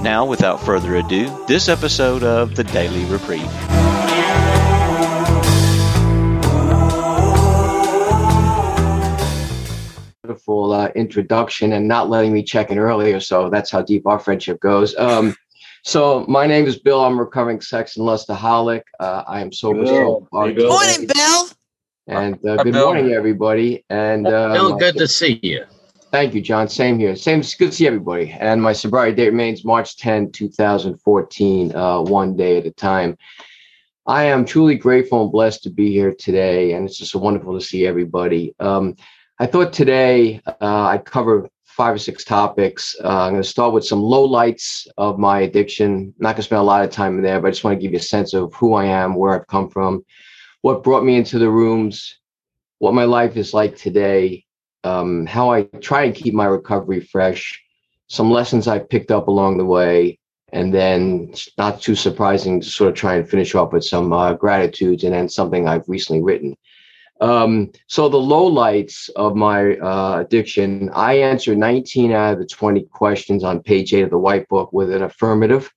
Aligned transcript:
Now, 0.00 0.24
without 0.24 0.60
further 0.60 0.94
ado, 0.94 1.44
this 1.48 1.68
episode 1.68 2.22
of 2.22 2.54
the 2.54 2.62
Daily 2.62 3.04
Reprieve. 3.06 3.42
Beautiful 10.22 10.72
uh, 10.72 10.88
introduction 10.94 11.72
and 11.72 11.88
not 11.88 12.08
letting 12.08 12.32
me 12.32 12.44
check 12.44 12.70
in 12.70 12.78
earlier. 12.78 13.18
So 13.18 13.50
that's 13.50 13.72
how 13.72 13.82
deep 13.82 14.06
our 14.06 14.20
friendship 14.20 14.60
goes. 14.60 14.96
Um, 14.96 15.34
so 15.82 16.24
my 16.28 16.46
name 16.46 16.66
is 16.66 16.78
Bill. 16.78 17.04
I'm 17.04 17.18
a 17.18 17.24
recovering 17.24 17.60
sex 17.60 17.96
and 17.96 18.06
lustaholic. 18.06 18.82
Uh, 19.00 19.24
I 19.26 19.40
am 19.40 19.52
sober. 19.52 19.82
Bill. 19.82 19.86
so 19.86 20.28
far 20.30 20.52
Bill. 20.52 20.68
Morning, 20.68 21.08
Bill. 21.12 21.48
And 22.06 22.34
uh, 22.46 22.62
good 22.62 22.72
Bill. 22.72 22.86
morning, 22.86 23.12
everybody. 23.12 23.84
And 23.90 24.28
uh, 24.28 24.52
Bill, 24.52 24.76
good 24.76 24.96
to 24.96 25.08
see 25.08 25.40
you. 25.42 25.64
Thank 26.10 26.32
you, 26.32 26.40
John. 26.40 26.68
Same 26.68 26.98
here. 26.98 27.14
Same. 27.14 27.40
It's 27.40 27.54
good 27.54 27.70
to 27.70 27.76
see 27.76 27.86
everybody. 27.86 28.30
And 28.30 28.62
my 28.62 28.72
sobriety 28.72 29.14
date 29.14 29.28
remains 29.28 29.62
March 29.62 29.98
10, 29.98 30.32
2014, 30.32 31.76
uh, 31.76 32.00
one 32.00 32.34
day 32.34 32.56
at 32.56 32.64
a 32.64 32.70
time. 32.70 33.18
I 34.06 34.24
am 34.24 34.46
truly 34.46 34.74
grateful 34.74 35.22
and 35.22 35.30
blessed 35.30 35.64
to 35.64 35.70
be 35.70 35.92
here 35.92 36.14
today, 36.14 36.72
and 36.72 36.86
it's 36.86 36.96
just 36.96 37.14
wonderful 37.14 37.58
to 37.58 37.64
see 37.64 37.86
everybody. 37.86 38.54
Um, 38.58 38.96
I 39.38 39.44
thought 39.44 39.70
today 39.70 40.40
uh, 40.46 40.86
I'd 40.86 41.04
cover 41.04 41.46
five 41.64 41.96
or 41.96 41.98
six 41.98 42.24
topics. 42.24 42.96
Uh, 43.04 43.24
I'm 43.24 43.32
going 43.32 43.42
to 43.42 43.48
start 43.48 43.74
with 43.74 43.84
some 43.84 44.00
low 44.00 44.24
lights 44.24 44.86
of 44.96 45.18
my 45.18 45.40
addiction. 45.40 45.92
I'm 45.92 46.14
not 46.20 46.30
going 46.30 46.36
to 46.36 46.42
spend 46.44 46.60
a 46.60 46.62
lot 46.62 46.84
of 46.84 46.90
time 46.90 47.18
in 47.18 47.22
there, 47.22 47.38
but 47.38 47.48
I 47.48 47.50
just 47.50 47.64
want 47.64 47.78
to 47.78 47.82
give 47.82 47.92
you 47.92 47.98
a 47.98 48.02
sense 48.02 48.32
of 48.32 48.54
who 48.54 48.72
I 48.72 48.86
am, 48.86 49.14
where 49.14 49.38
I've 49.38 49.46
come 49.46 49.68
from, 49.68 50.02
what 50.62 50.82
brought 50.82 51.04
me 51.04 51.16
into 51.16 51.38
the 51.38 51.50
rooms, 51.50 52.18
what 52.78 52.94
my 52.94 53.04
life 53.04 53.36
is 53.36 53.52
like 53.52 53.76
today, 53.76 54.46
um, 54.84 55.26
how 55.26 55.50
I 55.50 55.64
try 55.80 56.04
and 56.04 56.14
keep 56.14 56.34
my 56.34 56.46
recovery 56.46 57.00
fresh, 57.00 57.62
some 58.08 58.30
lessons 58.30 58.68
I 58.68 58.78
picked 58.78 59.10
up 59.10 59.28
along 59.28 59.58
the 59.58 59.64
way, 59.64 60.18
and 60.52 60.72
then 60.72 61.34
not 61.58 61.80
too 61.80 61.94
surprising 61.94 62.60
to 62.60 62.68
sort 62.68 62.90
of 62.90 62.96
try 62.96 63.16
and 63.16 63.28
finish 63.28 63.54
off 63.54 63.72
with 63.72 63.84
some 63.84 64.12
uh, 64.12 64.34
gratitudes 64.34 65.04
and 65.04 65.12
then 65.12 65.28
something 65.28 65.68
I've 65.68 65.88
recently 65.88 66.22
written. 66.22 66.56
Um, 67.20 67.72
so 67.88 68.08
the 68.08 68.18
lowlights 68.18 69.10
of 69.16 69.34
my 69.34 69.76
uh, 69.76 70.20
addiction, 70.20 70.88
I 70.94 71.14
answered 71.14 71.58
19 71.58 72.12
out 72.12 72.34
of 72.34 72.38
the 72.38 72.46
20 72.46 72.82
questions 72.84 73.42
on 73.42 73.62
page 73.62 73.92
eight 73.92 74.02
of 74.02 74.10
the 74.10 74.18
white 74.18 74.48
book 74.48 74.72
with 74.72 74.92
an 74.92 75.02
affirmative. 75.02 75.72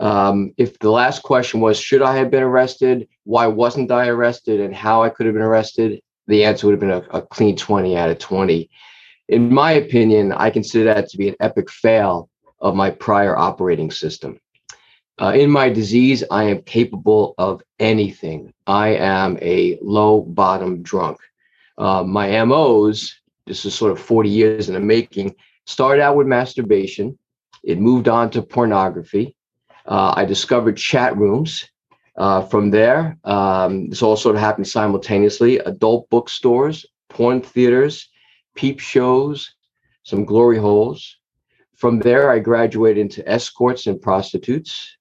Um, 0.00 0.52
if 0.56 0.78
the 0.80 0.90
last 0.90 1.22
question 1.22 1.60
was, 1.60 1.78
should 1.78 2.02
I 2.02 2.16
have 2.16 2.30
been 2.30 2.42
arrested? 2.42 3.08
Why 3.22 3.46
wasn't 3.46 3.92
I 3.92 4.08
arrested? 4.08 4.60
And 4.60 4.74
how 4.74 5.02
I 5.02 5.10
could 5.10 5.26
have 5.26 5.34
been 5.34 5.42
arrested? 5.42 6.02
The 6.26 6.44
answer 6.44 6.66
would 6.66 6.72
have 6.72 6.80
been 6.80 6.90
a, 6.90 7.18
a 7.18 7.22
clean 7.22 7.56
20 7.56 7.96
out 7.96 8.10
of 8.10 8.18
20. 8.18 8.70
In 9.28 9.52
my 9.52 9.72
opinion, 9.72 10.32
I 10.32 10.50
consider 10.50 10.84
that 10.92 11.08
to 11.08 11.18
be 11.18 11.28
an 11.28 11.36
epic 11.40 11.70
fail 11.70 12.28
of 12.60 12.74
my 12.74 12.90
prior 12.90 13.36
operating 13.36 13.90
system. 13.90 14.38
Uh, 15.20 15.32
in 15.34 15.50
my 15.50 15.68
disease, 15.68 16.24
I 16.30 16.44
am 16.44 16.62
capable 16.62 17.34
of 17.38 17.62
anything. 17.78 18.52
I 18.66 18.88
am 18.96 19.38
a 19.40 19.78
low 19.80 20.22
bottom 20.22 20.82
drunk. 20.82 21.18
Uh, 21.78 22.02
my 22.02 22.44
MOs, 22.44 23.14
this 23.46 23.64
is 23.64 23.74
sort 23.74 23.92
of 23.92 24.00
40 24.00 24.28
years 24.28 24.68
in 24.68 24.74
the 24.74 24.80
making, 24.80 25.34
started 25.66 26.02
out 26.02 26.16
with 26.16 26.26
masturbation. 26.26 27.16
It 27.62 27.78
moved 27.78 28.08
on 28.08 28.30
to 28.30 28.42
pornography. 28.42 29.36
Uh, 29.86 30.14
I 30.16 30.24
discovered 30.24 30.76
chat 30.76 31.16
rooms. 31.16 31.68
Uh, 32.16 32.42
from 32.42 32.70
there, 32.70 33.18
um, 33.24 33.88
this 33.88 34.02
all 34.02 34.16
sort 34.16 34.36
of 34.36 34.40
happened 34.40 34.68
simultaneously. 34.68 35.58
Adult 35.58 36.08
bookstores, 36.10 36.86
porn 37.08 37.40
theaters, 37.40 38.08
peep 38.54 38.78
shows, 38.78 39.54
some 40.04 40.24
glory 40.24 40.58
holes. 40.58 41.16
From 41.74 41.98
there, 41.98 42.30
I 42.30 42.38
graduated 42.38 43.00
into 43.00 43.28
escorts 43.28 43.86
and 43.86 44.00
prostitutes, 44.00 44.96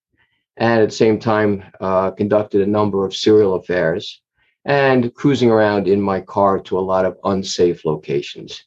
and 0.57 0.81
at 0.81 0.89
the 0.89 0.95
same 0.95 1.19
time, 1.19 1.63
uh, 1.79 2.11
conducted 2.11 2.61
a 2.61 2.67
number 2.67 3.05
of 3.05 3.15
serial 3.15 3.55
affairs 3.55 4.21
and 4.65 5.13
cruising 5.13 5.51
around 5.51 5.87
in 5.87 6.01
my 6.01 6.21
car 6.21 6.59
to 6.61 6.79
a 6.79 6.81
lot 6.81 7.05
of 7.05 7.17
unsafe 7.25 7.85
locations. 7.85 8.63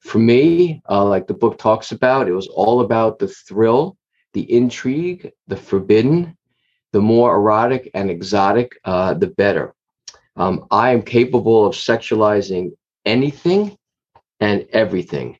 For 0.00 0.18
me, 0.18 0.82
uh, 0.88 1.04
like 1.04 1.26
the 1.26 1.34
book 1.34 1.58
talks 1.58 1.92
about, 1.92 2.28
it 2.28 2.32
was 2.32 2.48
all 2.48 2.80
about 2.80 3.18
the 3.18 3.28
thrill, 3.28 3.96
the 4.32 4.50
intrigue, 4.52 5.32
the 5.46 5.56
forbidden, 5.56 6.36
the 6.94 7.00
more 7.00 7.34
erotic 7.34 7.90
and 7.92 8.08
exotic, 8.08 8.78
uh, 8.84 9.14
the 9.14 9.26
better. 9.26 9.74
Um, 10.36 10.64
I 10.70 10.92
am 10.92 11.02
capable 11.02 11.66
of 11.66 11.74
sexualizing 11.74 12.70
anything 13.04 13.76
and 14.38 14.64
everything, 14.70 15.36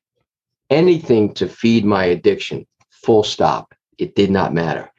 anything 0.69 1.33
to 1.35 1.47
feed 1.49 1.85
my 1.85 2.07
addiction, 2.07 2.67
full 2.91 3.23
stop. 3.23 3.73
It 3.99 4.17
did 4.17 4.33
not 4.33 4.53
matter. 4.53 4.91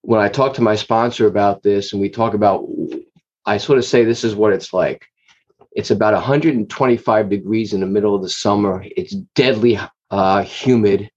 When 0.00 0.18
I 0.18 0.30
talk 0.30 0.54
to 0.54 0.62
my 0.62 0.76
sponsor 0.76 1.26
about 1.26 1.62
this 1.62 1.92
and 1.92 2.00
we 2.00 2.08
talk 2.08 2.32
about, 2.32 2.66
I 3.44 3.58
sort 3.58 3.78
of 3.78 3.84
say 3.84 4.02
this 4.02 4.24
is 4.24 4.34
what 4.34 4.54
it's 4.54 4.72
like. 4.72 5.04
It's 5.72 5.90
about 5.90 6.14
125 6.14 7.28
degrees 7.28 7.74
in 7.74 7.80
the 7.80 7.86
middle 7.86 8.14
of 8.14 8.22
the 8.22 8.30
summer. 8.30 8.82
It's 8.96 9.14
deadly 9.34 9.78
uh, 10.10 10.42
humid. 10.42 11.10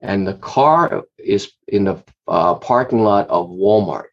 And 0.00 0.26
the 0.26 0.34
car 0.34 1.04
is 1.18 1.52
in 1.68 1.84
the 1.84 2.02
uh, 2.26 2.56
parking 2.56 3.04
lot 3.04 3.28
of 3.28 3.48
Walmart. 3.48 4.06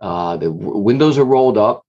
Uh, 0.00 0.36
the 0.36 0.46
w- 0.46 0.78
windows 0.78 1.18
are 1.18 1.24
rolled 1.24 1.58
up. 1.58 1.84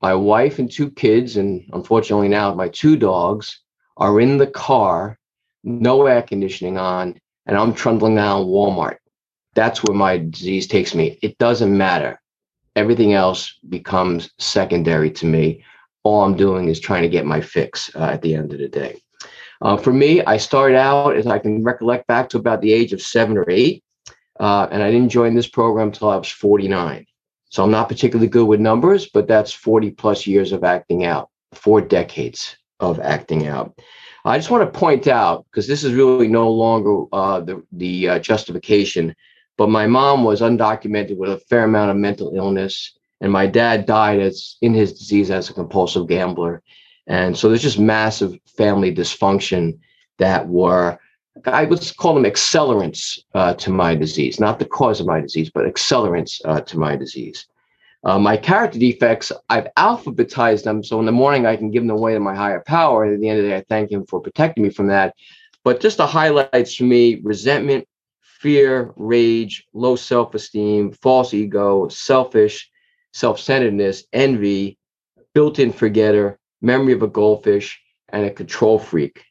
My 0.00 0.14
wife 0.14 0.58
and 0.58 0.70
two 0.70 0.90
kids, 0.90 1.36
and 1.36 1.68
unfortunately 1.72 2.28
now 2.28 2.54
my 2.54 2.68
two 2.68 2.96
dogs, 2.96 3.60
are 3.96 4.20
in 4.20 4.38
the 4.38 4.46
car, 4.46 5.18
no 5.64 6.06
air 6.06 6.22
conditioning 6.22 6.78
on, 6.78 7.18
and 7.46 7.56
I'm 7.56 7.74
trundling 7.74 8.14
down 8.14 8.46
Walmart. 8.46 8.98
That's 9.54 9.82
where 9.82 9.96
my 9.96 10.18
disease 10.18 10.66
takes 10.66 10.94
me. 10.94 11.18
It 11.22 11.36
doesn't 11.38 11.76
matter. 11.76 12.20
Everything 12.76 13.12
else 13.14 13.54
becomes 13.68 14.30
secondary 14.38 15.10
to 15.12 15.26
me. 15.26 15.64
All 16.04 16.22
I'm 16.22 16.36
doing 16.36 16.68
is 16.68 16.78
trying 16.78 17.02
to 17.02 17.08
get 17.08 17.26
my 17.26 17.40
fix 17.40 17.90
uh, 17.96 18.04
at 18.04 18.22
the 18.22 18.34
end 18.34 18.52
of 18.52 18.60
the 18.60 18.68
day. 18.68 19.02
Uh, 19.60 19.76
for 19.76 19.92
me, 19.92 20.22
I 20.22 20.36
started 20.36 20.76
out, 20.76 21.16
as 21.16 21.26
I 21.26 21.40
can 21.40 21.64
recollect 21.64 22.06
back 22.06 22.28
to 22.28 22.38
about 22.38 22.60
the 22.60 22.72
age 22.72 22.92
of 22.92 23.02
seven 23.02 23.36
or 23.36 23.44
eight, 23.50 23.82
uh, 24.38 24.68
and 24.70 24.82
I 24.82 24.92
didn't 24.92 25.08
join 25.08 25.34
this 25.34 25.48
program 25.48 25.88
until 25.88 26.10
I 26.10 26.16
was 26.16 26.30
49. 26.30 27.04
So 27.50 27.64
I'm 27.64 27.70
not 27.70 27.88
particularly 27.88 28.28
good 28.28 28.46
with 28.46 28.60
numbers, 28.60 29.08
but 29.08 29.26
that's 29.26 29.52
40 29.52 29.92
plus 29.92 30.26
years 30.26 30.52
of 30.52 30.64
acting 30.64 31.04
out, 31.04 31.30
four 31.52 31.80
decades 31.80 32.56
of 32.80 33.00
acting 33.00 33.46
out. 33.46 33.78
I 34.24 34.36
just 34.36 34.50
want 34.50 34.70
to 34.70 34.78
point 34.78 35.06
out, 35.06 35.46
because 35.50 35.66
this 35.66 35.84
is 35.84 35.94
really 35.94 36.28
no 36.28 36.50
longer 36.50 37.04
uh, 37.12 37.40
the, 37.40 37.62
the 37.72 38.08
uh, 38.08 38.18
justification, 38.18 39.14
but 39.56 39.70
my 39.70 39.86
mom 39.86 40.24
was 40.24 40.40
undocumented 40.40 41.16
with 41.16 41.30
a 41.30 41.38
fair 41.38 41.64
amount 41.64 41.90
of 41.90 41.96
mental 41.96 42.34
illness, 42.34 42.96
and 43.20 43.32
my 43.32 43.46
dad 43.46 43.86
died 43.86 44.20
as 44.20 44.56
in 44.60 44.74
his 44.74 44.92
disease 44.92 45.30
as 45.30 45.48
a 45.48 45.54
compulsive 45.54 46.06
gambler. 46.06 46.62
And 47.06 47.36
so 47.36 47.48
there's 47.48 47.62
just 47.62 47.78
massive 47.78 48.38
family 48.56 48.94
dysfunction 48.94 49.78
that 50.18 50.46
were 50.48 50.98
I 51.46 51.64
would 51.64 51.80
call 51.96 52.14
them 52.14 52.24
accelerants 52.24 53.18
uh, 53.34 53.54
to 53.54 53.70
my 53.70 53.94
disease, 53.94 54.40
not 54.40 54.58
the 54.58 54.64
cause 54.64 55.00
of 55.00 55.06
my 55.06 55.20
disease, 55.20 55.50
but 55.52 55.64
accelerants 55.64 56.40
uh, 56.44 56.60
to 56.62 56.78
my 56.78 56.96
disease. 56.96 57.46
Uh, 58.04 58.18
my 58.18 58.36
character 58.36 58.78
defects, 58.78 59.32
I've 59.48 59.68
alphabetized 59.76 60.64
them. 60.64 60.84
So 60.84 61.00
in 61.00 61.06
the 61.06 61.12
morning, 61.12 61.46
I 61.46 61.56
can 61.56 61.70
give 61.70 61.82
them 61.82 61.96
away 61.96 62.14
to 62.14 62.20
my 62.20 62.34
higher 62.34 62.62
power. 62.66 63.04
And 63.04 63.14
at 63.14 63.20
the 63.20 63.28
end 63.28 63.38
of 63.38 63.44
the 63.44 63.50
day, 63.50 63.56
I 63.56 63.64
thank 63.68 63.90
him 63.90 64.06
for 64.06 64.20
protecting 64.20 64.62
me 64.62 64.70
from 64.70 64.86
that. 64.88 65.14
But 65.64 65.80
just 65.80 65.96
the 65.96 66.06
highlights 66.06 66.76
for 66.76 66.84
me 66.84 67.20
resentment, 67.22 67.86
fear, 68.20 68.92
rage, 68.96 69.66
low 69.74 69.96
self 69.96 70.34
esteem, 70.34 70.92
false 70.92 71.34
ego, 71.34 71.88
selfish, 71.88 72.70
self 73.12 73.40
centeredness, 73.40 74.04
envy, 74.12 74.78
built 75.34 75.58
in 75.58 75.72
forgetter, 75.72 76.38
memory 76.62 76.92
of 76.92 77.02
a 77.02 77.08
goldfish, 77.08 77.80
and 78.10 78.24
a 78.24 78.30
control 78.30 78.78
freak. 78.78 79.24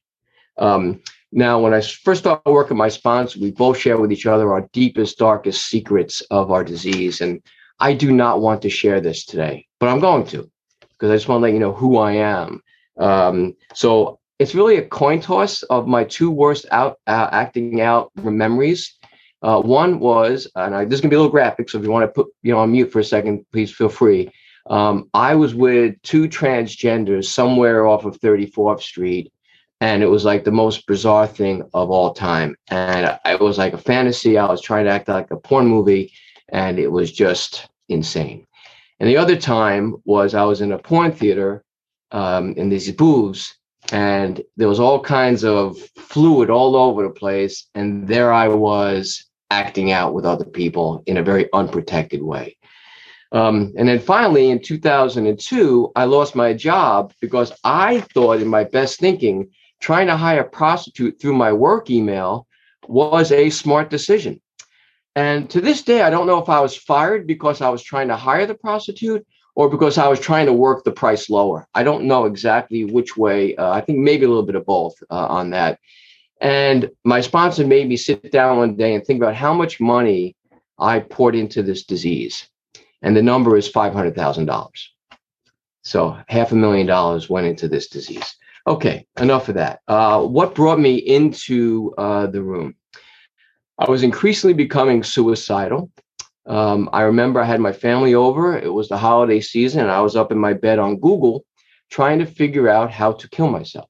Um, 0.57 1.01
now, 1.31 1.59
when 1.59 1.73
I 1.73 1.81
first 1.81 2.21
started 2.21 2.49
working 2.49 2.77
my 2.77 2.89
sponsor, 2.89 3.39
we 3.39 3.51
both 3.51 3.77
share 3.77 3.97
with 3.97 4.11
each 4.11 4.25
other 4.25 4.53
our 4.53 4.67
deepest, 4.71 5.17
darkest 5.17 5.65
secrets 5.67 6.21
of 6.31 6.51
our 6.51 6.63
disease. 6.63 7.19
And 7.19 7.41
I 7.79 7.93
do 7.93 8.11
not 8.11 8.41
want 8.41 8.61
to 8.61 8.69
share 8.69 9.01
this 9.01 9.25
today, 9.25 9.67
but 9.79 9.89
I'm 9.89 9.99
going 9.99 10.25
to 10.27 10.49
because 10.81 11.11
I 11.11 11.15
just 11.15 11.27
want 11.27 11.41
to 11.41 11.43
let 11.43 11.53
you 11.53 11.59
know 11.59 11.73
who 11.73 11.97
I 11.97 12.13
am. 12.13 12.61
Um, 12.97 13.55
so 13.73 14.19
it's 14.39 14.55
really 14.55 14.77
a 14.77 14.87
coin 14.87 15.19
toss 15.19 15.63
of 15.63 15.87
my 15.87 16.03
two 16.05 16.31
worst 16.31 16.65
out 16.71 16.99
uh, 17.07 17.29
acting 17.31 17.81
out 17.81 18.11
memories. 18.15 18.95
Uh, 19.41 19.61
one 19.61 19.99
was, 19.99 20.49
and 20.55 20.73
I, 20.73 20.85
this 20.85 20.95
is 20.95 21.01
gonna 21.01 21.11
be 21.11 21.15
a 21.15 21.19
little 21.19 21.31
graphic, 21.31 21.69
so 21.69 21.77
if 21.77 21.83
you 21.83 21.91
want 21.91 22.03
to 22.03 22.11
put 22.11 22.27
you 22.41 22.51
know 22.51 22.59
on 22.59 22.71
mute 22.71 22.91
for 22.91 22.99
a 22.99 23.03
second, 23.03 23.45
please 23.51 23.71
feel 23.71 23.89
free. 23.89 24.31
Um, 24.67 25.09
I 25.13 25.35
was 25.35 25.53
with 25.53 26.01
two 26.01 26.27
transgenders 26.27 27.25
somewhere 27.25 27.85
off 27.85 28.05
of 28.05 28.19
34th 28.19 28.81
Street, 28.81 29.31
and 29.79 30.01
it 30.01 30.07
was 30.07 30.25
like 30.25 30.43
the 30.43 30.51
most 30.51 30.87
bizarre 30.87 31.27
thing 31.27 31.63
of 31.73 31.91
all 31.91 32.13
time. 32.13 32.55
And 32.69 33.19
it 33.25 33.39
was 33.39 33.57
like 33.57 33.73
a 33.73 33.77
fantasy. 33.77 34.37
I 34.37 34.49
was 34.49 34.61
trying 34.61 34.85
to 34.85 34.91
act 34.91 35.07
like 35.07 35.31
a 35.31 35.37
porn 35.37 35.67
movie, 35.67 36.11
and 36.49 36.79
it 36.79 36.91
was 36.91 37.11
just 37.11 37.67
insane. 37.89 38.45
And 38.99 39.07
the 39.07 39.17
other 39.17 39.35
time 39.35 39.95
was 40.05 40.33
I 40.33 40.43
was 40.43 40.61
in 40.61 40.71
a 40.71 40.79
porn 40.79 41.11
theater 41.11 41.63
um, 42.11 42.53
in 42.53 42.69
these 42.69 42.91
booths, 42.91 43.55
and 43.91 44.41
there 44.57 44.67
was 44.67 44.79
all 44.79 44.99
kinds 44.99 45.43
of 45.43 45.77
fluid 45.95 46.49
all 46.49 46.75
over 46.75 47.03
the 47.03 47.09
place. 47.09 47.67
And 47.75 48.07
there 48.07 48.33
I 48.33 48.47
was 48.47 49.25
acting 49.51 49.91
out 49.91 50.13
with 50.13 50.25
other 50.25 50.45
people 50.45 51.03
in 51.05 51.17
a 51.17 51.23
very 51.23 51.47
unprotected 51.53 52.21
way. 52.21 52.57
Um, 53.31 53.73
and 53.77 53.87
then 53.87 53.99
finally, 53.99 54.49
in 54.49 54.61
2002, 54.61 55.91
I 55.95 56.05
lost 56.05 56.35
my 56.35 56.53
job 56.53 57.13
because 57.21 57.51
I 57.63 58.01
thought, 58.01 58.41
in 58.41 58.47
my 58.47 58.63
best 58.63 58.99
thinking, 58.99 59.49
trying 59.79 60.07
to 60.07 60.17
hire 60.17 60.41
a 60.41 60.49
prostitute 60.49 61.19
through 61.19 61.33
my 61.33 61.51
work 61.53 61.89
email 61.89 62.47
was 62.87 63.31
a 63.31 63.49
smart 63.49 63.89
decision. 63.89 64.41
And 65.15 65.49
to 65.49 65.61
this 65.61 65.81
day, 65.81 66.03
I 66.03 66.09
don't 66.09 66.27
know 66.27 66.41
if 66.41 66.49
I 66.49 66.59
was 66.59 66.77
fired 66.77 67.25
because 67.25 67.61
I 67.61 67.69
was 67.69 67.81
trying 67.81 68.07
to 68.09 68.15
hire 68.15 68.45
the 68.45 68.55
prostitute 68.55 69.25
or 69.55 69.69
because 69.69 69.97
I 69.97 70.07
was 70.07 70.19
trying 70.19 70.45
to 70.45 70.53
work 70.53 70.83
the 70.83 70.91
price 70.91 71.29
lower. 71.29 71.67
I 71.73 71.81
don't 71.83 72.05
know 72.05 72.25
exactly 72.25 72.85
which 72.85 73.17
way. 73.17 73.55
Uh, 73.55 73.71
I 73.71 73.81
think 73.81 73.97
maybe 73.97 74.25
a 74.25 74.27
little 74.27 74.45
bit 74.45 74.55
of 74.55 74.65
both 74.65 74.93
uh, 75.09 75.25
on 75.27 75.49
that. 75.49 75.79
And 76.39 76.91
my 77.03 77.21
sponsor 77.21 77.65
made 77.65 77.89
me 77.89 77.97
sit 77.97 78.31
down 78.31 78.57
one 78.57 78.75
day 78.75 78.93
and 78.93 79.03
think 79.03 79.19
about 79.19 79.33
how 79.33 79.53
much 79.55 79.79
money 79.79 80.35
I 80.77 80.99
poured 80.99 81.35
into 81.35 81.63
this 81.63 81.83
disease. 81.83 82.47
And 83.01 83.17
the 83.17 83.23
number 83.23 83.57
is 83.57 83.71
$500,000. 83.71 84.69
So 85.81 86.17
half 86.27 86.51
a 86.51 86.55
million 86.55 86.85
dollars 86.85 87.29
went 87.29 87.47
into 87.47 87.67
this 87.67 87.87
disease. 87.87 88.35
Okay, 88.67 89.07
enough 89.17 89.47
of 89.47 89.55
that. 89.55 89.79
Uh, 89.87 90.21
what 90.23 90.53
brought 90.53 90.77
me 90.77 90.95
into 90.95 91.93
uh, 91.97 92.27
the 92.27 92.43
room? 92.43 92.75
I 93.79 93.89
was 93.89 94.03
increasingly 94.03 94.53
becoming 94.53 95.03
suicidal. 95.03 95.89
Um, 96.45 96.89
I 96.91 97.03
remember 97.03 97.39
I 97.39 97.45
had 97.45 97.61
my 97.61 97.71
family 97.71 98.13
over. 98.13 98.57
It 98.57 98.73
was 98.73 98.89
the 98.89 98.97
holiday 98.97 99.39
season, 99.39 99.81
and 99.81 99.91
I 99.91 100.01
was 100.01 100.17
up 100.17 100.33
in 100.33 100.37
my 100.37 100.51
bed 100.51 100.79
on 100.79 100.99
Google 100.99 101.45
trying 101.89 102.19
to 102.19 102.25
figure 102.25 102.67
out 102.67 102.91
how 102.91 103.13
to 103.13 103.29
kill 103.29 103.47
myself. 103.47 103.89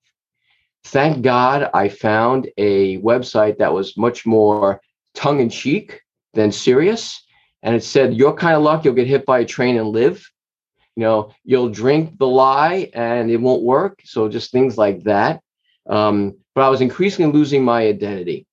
Thank 0.84 1.24
God 1.24 1.72
I 1.74 1.90
found 1.90 2.48
a 2.58 3.00
website 3.00 3.58
that 3.58 3.74
was 3.74 3.98
much 3.98 4.28
more 4.28 4.80
tongue 5.16 5.40
in 5.40 5.50
cheek 5.50 6.02
than 6.36 6.52
serious. 6.52 7.20
And 7.64 7.76
it 7.76 7.84
said, 7.84 8.14
Your 8.14 8.36
kind 8.36 8.56
of 8.56 8.62
luck, 8.62 8.86
you'll 8.86 8.94
get 8.94 9.08
hit 9.08 9.26
by 9.26 9.40
a 9.40 9.46
train 9.46 9.78
and 9.78 9.90
live 9.90 10.24
you 10.98 11.04
know 11.04 11.32
you'll 11.44 11.70
drink 11.70 12.18
the 12.18 12.26
lye 12.28 12.90
and 12.94 13.30
it 13.30 13.38
won't 13.38 13.62
work. 13.62 14.02
So 14.04 14.28
just 14.28 14.52
things 14.52 14.78
like 14.80 15.04
that. 15.04 15.42
Um, 15.88 16.36
but 16.56 16.64
i 16.64 16.70
was 16.70 16.82
increasingly 16.82 17.32
losing 17.32 17.64
my 17.64 17.84
identity 17.84 18.48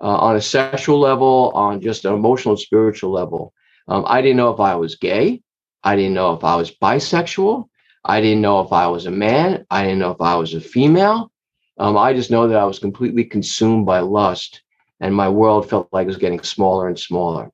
uh, 0.00 0.16
on 0.26 0.36
a 0.36 0.40
sexual 0.40 0.98
level 0.98 1.52
on 1.54 1.82
just 1.82 2.06
an 2.06 2.14
emotional 2.14 2.54
and 2.54 2.60
spiritual 2.60 3.12
level. 3.12 3.52
Um, 3.88 4.04
i 4.08 4.22
didn't 4.22 4.38
know 4.38 4.52
if 4.52 4.58
i 4.58 4.74
was 4.74 4.96
gay. 4.96 5.42
I 5.84 5.94
didn't 5.94 6.14
know 6.14 6.32
if 6.32 6.42
i 6.42 6.56
was 6.56 6.74
bisexual. 6.74 7.68
I 8.04 8.20
didn't 8.22 8.40
know 8.40 8.60
if 8.60 8.72
i 8.72 8.86
was 8.86 9.04
a 9.04 9.10
man. 9.10 9.66
I 9.70 9.82
didn't 9.84 9.98
know 9.98 10.12
if 10.12 10.20
i 10.22 10.34
was 10.34 10.54
a 10.54 10.60
female. 10.60 11.30
Um, 11.78 11.98
i 11.98 12.14
just 12.14 12.30
know 12.30 12.48
that 12.48 12.58
i 12.58 12.64
was 12.64 12.78
completely 12.78 13.24
consumed 13.24 13.84
by 13.84 14.00
lust 14.00 14.62
and 15.00 15.14
my 15.14 15.28
world 15.28 15.68
felt 15.68 15.88
like 15.92 16.04
it 16.04 16.14
was 16.14 16.24
getting 16.24 16.42
smaller 16.42 16.88
and 16.88 16.98
smaller. 16.98 17.52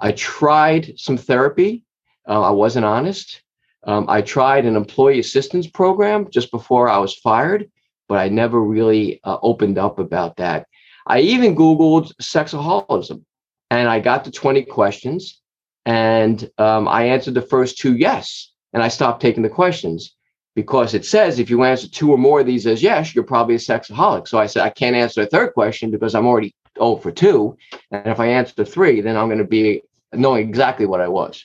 I 0.00 0.12
tried 0.12 0.94
some 0.96 1.18
therapy. 1.18 1.84
Uh, 2.26 2.40
i 2.40 2.50
wasn't 2.50 2.86
honest 2.86 3.43
um, 3.86 4.06
I 4.08 4.22
tried 4.22 4.66
an 4.66 4.76
employee 4.76 5.18
assistance 5.18 5.66
program 5.66 6.28
just 6.30 6.50
before 6.50 6.88
I 6.88 6.98
was 6.98 7.14
fired, 7.14 7.70
but 8.08 8.18
I 8.18 8.28
never 8.28 8.60
really 8.60 9.20
uh, 9.24 9.38
opened 9.42 9.78
up 9.78 9.98
about 9.98 10.36
that. 10.36 10.66
I 11.06 11.20
even 11.20 11.56
Googled 11.56 12.12
sexaholism 12.20 13.24
and 13.70 13.88
I 13.88 14.00
got 14.00 14.24
to 14.24 14.30
20 14.30 14.64
questions 14.64 15.40
and 15.84 16.50
um, 16.58 16.88
I 16.88 17.04
answered 17.04 17.34
the 17.34 17.42
first 17.42 17.78
two 17.78 17.96
yes. 17.96 18.50
And 18.72 18.82
I 18.82 18.88
stopped 18.88 19.22
taking 19.22 19.42
the 19.42 19.48
questions 19.48 20.16
because 20.54 20.94
it 20.94 21.04
says 21.04 21.38
if 21.38 21.50
you 21.50 21.62
answer 21.62 21.88
two 21.88 22.10
or 22.10 22.18
more 22.18 22.40
of 22.40 22.46
these 22.46 22.66
as 22.66 22.82
yes, 22.82 23.14
you're 23.14 23.24
probably 23.24 23.54
a 23.54 23.58
sexaholic. 23.58 24.26
So 24.28 24.38
I 24.38 24.46
said, 24.46 24.64
I 24.64 24.70
can't 24.70 24.96
answer 24.96 25.22
a 25.22 25.26
third 25.26 25.52
question 25.54 25.90
because 25.90 26.14
I'm 26.14 26.26
already 26.26 26.54
0 26.78 26.96
for 26.96 27.12
two. 27.12 27.56
And 27.90 28.06
if 28.06 28.18
I 28.18 28.26
answer 28.26 28.54
the 28.56 28.64
three, 28.64 29.00
then 29.00 29.16
I'm 29.16 29.28
going 29.28 29.38
to 29.38 29.44
be 29.44 29.82
knowing 30.12 30.48
exactly 30.48 30.86
what 30.86 31.00
I 31.00 31.08
was. 31.08 31.44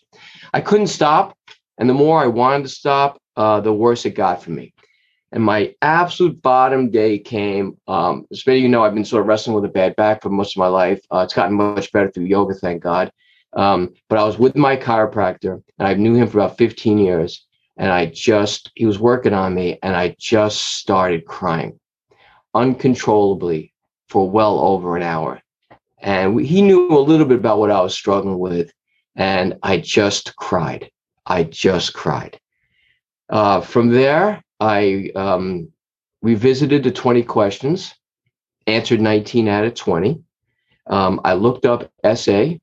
I 0.53 0.61
couldn't 0.61 0.87
stop. 0.87 1.37
And 1.79 1.89
the 1.89 1.93
more 1.95 2.21
I 2.21 2.27
wanted 2.27 2.63
to 2.63 2.69
stop, 2.69 3.19
uh, 3.35 3.61
the 3.61 3.73
worse 3.73 4.05
it 4.05 4.11
got 4.11 4.43
for 4.43 4.51
me. 4.51 4.73
And 5.31 5.43
my 5.43 5.73
absolute 5.81 6.41
bottom 6.41 6.91
day 6.91 7.17
came. 7.17 7.77
Um, 7.87 8.25
as 8.31 8.45
many 8.45 8.59
of 8.59 8.63
you 8.63 8.69
know, 8.69 8.83
I've 8.83 8.93
been 8.93 9.05
sort 9.05 9.21
of 9.21 9.27
wrestling 9.27 9.55
with 9.55 9.65
a 9.65 9.73
bad 9.73 9.95
back 9.95 10.21
for 10.21 10.29
most 10.29 10.55
of 10.55 10.59
my 10.59 10.67
life. 10.67 11.01
Uh, 11.11 11.19
it's 11.19 11.33
gotten 11.33 11.55
much 11.55 11.91
better 11.91 12.11
through 12.11 12.25
yoga, 12.25 12.53
thank 12.53 12.83
God. 12.83 13.11
Um, 13.53 13.93
but 14.09 14.19
I 14.19 14.25
was 14.25 14.37
with 14.37 14.55
my 14.55 14.75
chiropractor, 14.75 15.63
and 15.79 15.87
I 15.87 15.93
knew 15.93 16.15
him 16.15 16.27
for 16.27 16.39
about 16.39 16.57
15 16.57 16.97
years. 16.97 17.45
And 17.77 17.91
I 17.91 18.07
just, 18.07 18.71
he 18.75 18.85
was 18.85 18.99
working 18.99 19.33
on 19.33 19.55
me, 19.55 19.79
and 19.81 19.95
I 19.95 20.15
just 20.19 20.61
started 20.61 21.25
crying 21.25 21.79
uncontrollably 22.53 23.73
for 24.09 24.29
well 24.29 24.59
over 24.59 24.97
an 24.97 25.03
hour. 25.03 25.41
And 26.01 26.35
we, 26.35 26.45
he 26.45 26.61
knew 26.61 26.89
a 26.89 26.99
little 26.99 27.25
bit 27.25 27.37
about 27.37 27.59
what 27.59 27.71
I 27.71 27.81
was 27.81 27.93
struggling 27.93 28.39
with, 28.39 28.71
and 29.15 29.57
I 29.63 29.77
just 29.77 30.35
cried. 30.35 30.91
I 31.29 31.43
just 31.43 31.93
cried. 31.93 32.39
Uh, 33.29 33.61
from 33.61 33.89
there, 33.89 34.43
I 34.59 35.11
um, 35.15 35.69
revisited 36.21 36.83
the 36.83 36.91
20 36.91 37.23
questions, 37.23 37.93
answered 38.65 38.99
19 38.99 39.47
out 39.47 39.63
of 39.63 39.75
20. 39.75 40.21
Um, 40.87 41.21
I 41.23 41.33
looked 41.33 41.65
up 41.65 41.91
SA 42.15 42.53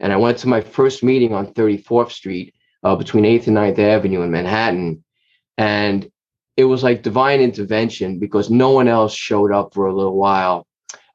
and 0.00 0.12
I 0.12 0.16
went 0.16 0.38
to 0.38 0.48
my 0.48 0.60
first 0.60 1.04
meeting 1.04 1.32
on 1.32 1.54
34th 1.54 2.10
Street 2.10 2.54
uh, 2.82 2.96
between 2.96 3.24
8th 3.24 3.46
and 3.46 3.56
9th 3.56 3.78
Avenue 3.78 4.22
in 4.22 4.32
Manhattan. 4.32 5.04
And 5.56 6.10
it 6.56 6.64
was 6.64 6.82
like 6.82 7.02
divine 7.02 7.40
intervention 7.40 8.18
because 8.18 8.50
no 8.50 8.70
one 8.70 8.88
else 8.88 9.14
showed 9.14 9.52
up 9.52 9.72
for 9.72 9.86
a 9.86 9.94
little 9.94 10.16
while. 10.16 10.66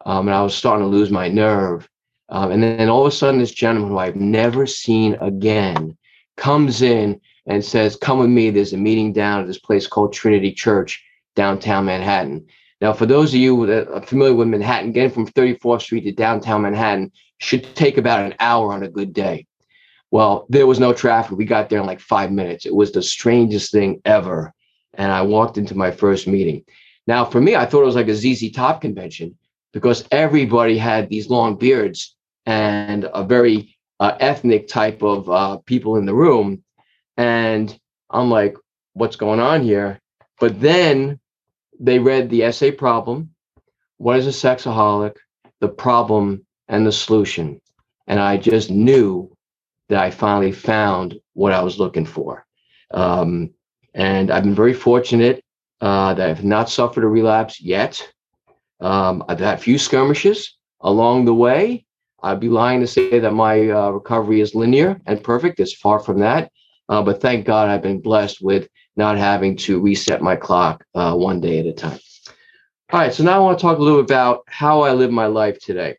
Um, 0.06 0.27
and 0.27 0.36
I 0.36 0.41
was 0.43 0.55
starting 0.55 0.86
to 0.86 0.89
lose 0.89 1.12
my 1.12 1.27
nerve. 1.27 1.89
Um, 2.29 2.51
and 2.51 2.63
then 2.63 2.89
all 2.89 3.05
of 3.05 3.12
a 3.12 3.15
sudden, 3.15 3.39
this 3.39 3.51
gentleman 3.51 3.91
who 3.91 3.98
I've 3.98 4.15
never 4.15 4.65
seen 4.65 5.15
again 5.15 5.98
comes 6.38 6.82
in 6.82 7.20
and 7.46 7.63
says, 7.63 7.96
Come 7.96 8.20
with 8.20 8.30
me. 8.30 8.50
There's 8.50 8.74
a 8.74 8.77
meeting 8.77 9.13
down 9.13 9.42
at 9.42 9.48
this 9.48 9.60
place 9.60 9.88
called 9.88 10.13
Trinity 10.13 10.51
Church, 10.51 11.04
downtown 11.36 11.86
Manhattan. 11.86 12.46
Now, 12.82 12.94
for 12.94 13.06
those 13.06 13.34
of 13.34 13.39
you 13.39 13.65
that 13.68 13.88
are 13.89 14.01
familiar 14.01 14.36
with 14.36 14.48
Manhattan, 14.48 14.92
getting 14.92 15.12
from 15.12 15.27
34th 15.27 15.82
Street 15.82 16.01
to 16.01 16.12
downtown 16.12 16.63
Manhattan 16.63 17.12
should 17.38 17.75
take 17.75 17.98
about 17.98 18.25
an 18.25 18.36
hour 18.39 18.74
on 18.74 18.84
a 18.84 18.89
good 18.89 19.13
day. 19.13 19.46
Well, 20.12 20.46
there 20.50 20.68
was 20.68 20.80
no 20.80 20.94
traffic. 20.94 21.38
We 21.38 21.46
got 21.46 21.70
there 21.70 21.80
in 21.80 21.86
like 21.86 22.00
five 22.00 22.32
minutes. 22.32 22.65
It 22.65 22.75
was 22.75 22.92
the 22.92 23.01
strangest 23.01 23.72
thing 23.72 24.01
ever. 24.06 24.54
And 24.94 25.12
I 25.12 25.22
walked 25.24 25.58
into 25.58 25.75
my 25.75 25.92
first 25.92 26.27
meeting. 26.27 26.63
Now, 27.08 27.25
for 27.25 27.42
me, 27.42 27.56
I 27.56 27.65
thought 27.65 27.82
it 27.82 27.86
was 27.86 27.96
like 27.96 28.08
a 28.08 28.15
ZZ 28.15 28.51
Top 28.51 28.82
convention 28.82 29.38
because 29.74 30.08
everybody 30.12 30.77
had 30.77 31.10
these 31.10 31.30
long 31.30 31.58
beards 31.58 32.15
and 32.46 33.10
a 33.13 33.24
very 33.24 33.75
uh, 34.00 34.18
ethnic 34.20 34.68
type 34.68 35.02
of 35.02 35.30
uh, 35.30 35.58
people 35.66 35.98
in 35.98 36.06
the 36.06 36.14
room. 36.14 36.64
And 37.18 37.78
I'm 38.10 38.30
like, 38.30 38.56
what's 38.94 39.16
going 39.16 39.40
on 39.40 39.62
here? 39.62 40.00
But 40.40 40.60
then 40.60 41.20
they 41.80 42.00
read 42.00 42.30
the 42.30 42.52
SA 42.52 42.72
problem 42.72 43.36
what 43.98 44.18
is 44.18 44.28
a 44.28 44.30
sexaholic, 44.30 45.16
the 45.62 45.70
problem, 45.70 46.46
and 46.68 46.86
the 46.86 46.92
solution. 46.92 47.62
And 48.08 48.20
I 48.20 48.38
just 48.38 48.70
knew 48.70 49.32
that 49.90 50.04
I 50.04 50.12
finally 50.12 50.52
found 50.52 51.16
what 51.34 51.54
I 51.54 51.62
was 51.62 51.80
looking 51.80 52.06
for. 52.06 52.46
Um, 52.92 53.52
and 53.94 54.32
I've 54.32 54.44
been 54.44 54.56
very 54.56 54.74
fortunate 54.74 55.44
uh, 55.82 56.14
that 56.14 56.30
I've 56.30 56.44
not 56.44 56.70
suffered 56.70 57.04
a 57.04 57.08
relapse 57.08 57.62
yet. 57.62 58.02
Um, 58.82 59.24
I've 59.28 59.40
had 59.40 59.58
a 59.58 59.62
few 59.62 59.78
skirmishes 59.78 60.58
along 60.82 61.25
the 61.25 61.34
way, 61.34 61.85
I'd 62.25 62.39
be 62.39 62.50
lying 62.50 62.79
to 62.79 62.88
say 62.88 63.20
that 63.20 63.32
my 63.34 63.70
uh, 63.70 63.89
recovery 63.91 64.41
is 64.41 64.55
linear 64.55 65.00
and 65.05 65.24
perfect. 65.24 65.60
It's 65.60 65.75
far 65.75 66.00
from 66.00 66.20
that. 66.22 66.51
Uh, 66.89 67.03
but 67.03 67.22
thank 67.22 67.46
God 67.46 67.70
I've 67.70 67.84
been 67.84 68.01
blessed 68.01 68.41
with 68.41 68.67
not 68.96 69.20
having 69.20 69.55
to 69.58 69.79
reset 69.79 70.24
my 70.24 70.36
clock 70.36 70.84
uh, 70.96 71.13
one 71.15 71.39
day 71.39 71.60
at 71.60 71.67
a 71.67 71.74
time. 71.74 72.00
All 72.91 73.00
right, 73.00 73.13
so 73.13 73.24
now 73.24 73.36
I 73.36 73.44
want 73.44 73.60
to 73.60 73.62
talk 73.62 73.77
a 73.77 73.82
little 73.82 74.00
about 74.00 74.41
how 74.48 74.82
I 74.82 74.94
live 74.94 75.12
my 75.12 75.27
life 75.27 75.60
today. 75.60 75.98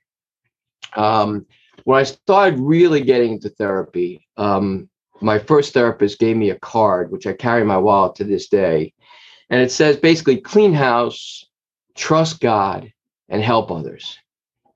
Um, 0.97 1.47
when 1.85 2.01
I 2.01 2.03
started 2.03 2.59
really 2.59 3.03
getting 3.03 3.35
into 3.35 3.49
therapy, 3.51 4.27
um, 4.37 4.89
my 5.21 5.39
first 5.39 5.75
therapist 5.75 6.19
gave 6.19 6.37
me 6.37 6.51
a 6.51 6.59
card, 6.59 7.13
which 7.13 7.29
I 7.29 7.35
carry 7.35 7.61
in 7.61 7.69
my 7.69 7.79
wallet 7.79 8.17
to 8.17 8.25
this 8.25 8.49
day. 8.49 8.93
And 9.49 9.61
it 9.61 9.71
says 9.71 9.97
basically 9.97 10.39
clean 10.41 10.73
house, 10.73 11.45
trust 11.95 12.41
God, 12.41 12.93
and 13.29 13.41
help 13.43 13.71
others. 13.71 14.19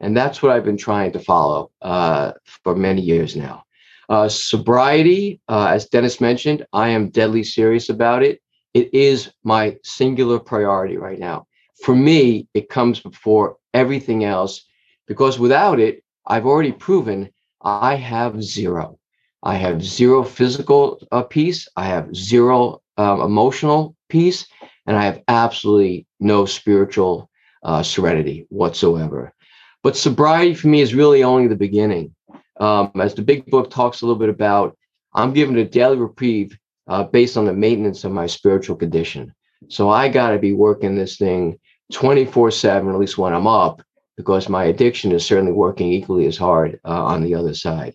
And 0.00 0.16
that's 0.16 0.42
what 0.42 0.52
I've 0.52 0.64
been 0.64 0.76
trying 0.76 1.12
to 1.12 1.18
follow 1.18 1.70
uh, 1.82 2.32
for 2.44 2.74
many 2.74 3.02
years 3.02 3.36
now. 3.36 3.64
Uh, 4.08 4.28
sobriety, 4.28 5.40
uh, 5.48 5.68
as 5.70 5.86
Dennis 5.86 6.20
mentioned, 6.20 6.66
I 6.72 6.88
am 6.88 7.10
deadly 7.10 7.44
serious 7.44 7.88
about 7.90 8.22
it. 8.22 8.40
It 8.74 8.92
is 8.94 9.30
my 9.44 9.76
singular 9.84 10.38
priority 10.38 10.96
right 10.96 11.18
now. 11.18 11.46
For 11.82 11.94
me, 11.94 12.48
it 12.54 12.68
comes 12.68 13.00
before 13.00 13.56
everything 13.72 14.24
else 14.24 14.64
because 15.06 15.38
without 15.38 15.78
it, 15.80 16.02
I've 16.26 16.46
already 16.46 16.72
proven 16.72 17.30
I 17.62 17.94
have 17.96 18.42
zero. 18.42 18.98
I 19.42 19.54
have 19.54 19.82
zero 19.82 20.22
physical 20.22 21.00
uh, 21.12 21.22
peace. 21.22 21.68
I 21.76 21.86
have 21.86 22.14
zero 22.14 22.82
um, 22.96 23.20
emotional 23.20 23.96
peace, 24.08 24.46
and 24.86 24.96
I 24.96 25.04
have 25.04 25.22
absolutely 25.28 26.06
no 26.20 26.44
spiritual 26.44 27.30
uh, 27.62 27.82
serenity 27.82 28.46
whatsoever. 28.50 29.32
But 29.82 29.96
sobriety 29.96 30.54
for 30.54 30.68
me 30.68 30.80
is 30.80 30.94
really 30.94 31.22
only 31.22 31.48
the 31.48 31.56
beginning. 31.56 32.14
Um, 32.58 32.92
as 33.00 33.14
the 33.14 33.22
big 33.22 33.46
book 33.46 33.70
talks 33.70 34.02
a 34.02 34.06
little 34.06 34.18
bit 34.18 34.28
about, 34.28 34.76
I'm 35.14 35.32
given 35.32 35.56
a 35.56 35.64
daily 35.64 35.96
reprieve 35.96 36.56
uh, 36.86 37.04
based 37.04 37.36
on 37.36 37.46
the 37.46 37.52
maintenance 37.52 38.04
of 38.04 38.12
my 38.12 38.26
spiritual 38.26 38.76
condition. 38.76 39.34
So 39.68 39.88
I 39.88 40.08
got 40.08 40.30
to 40.30 40.38
be 40.38 40.52
working 40.52 40.94
this 40.94 41.16
thing 41.16 41.58
24 41.92 42.50
7, 42.50 42.88
at 42.90 42.98
least 42.98 43.18
when 43.18 43.32
I'm 43.32 43.46
up, 43.46 43.82
because 44.16 44.48
my 44.48 44.64
addiction 44.64 45.12
is 45.12 45.24
certainly 45.24 45.52
working 45.52 45.92
equally 45.92 46.26
as 46.26 46.36
hard 46.36 46.78
uh, 46.84 47.04
on 47.04 47.22
the 47.22 47.34
other 47.34 47.54
side. 47.54 47.94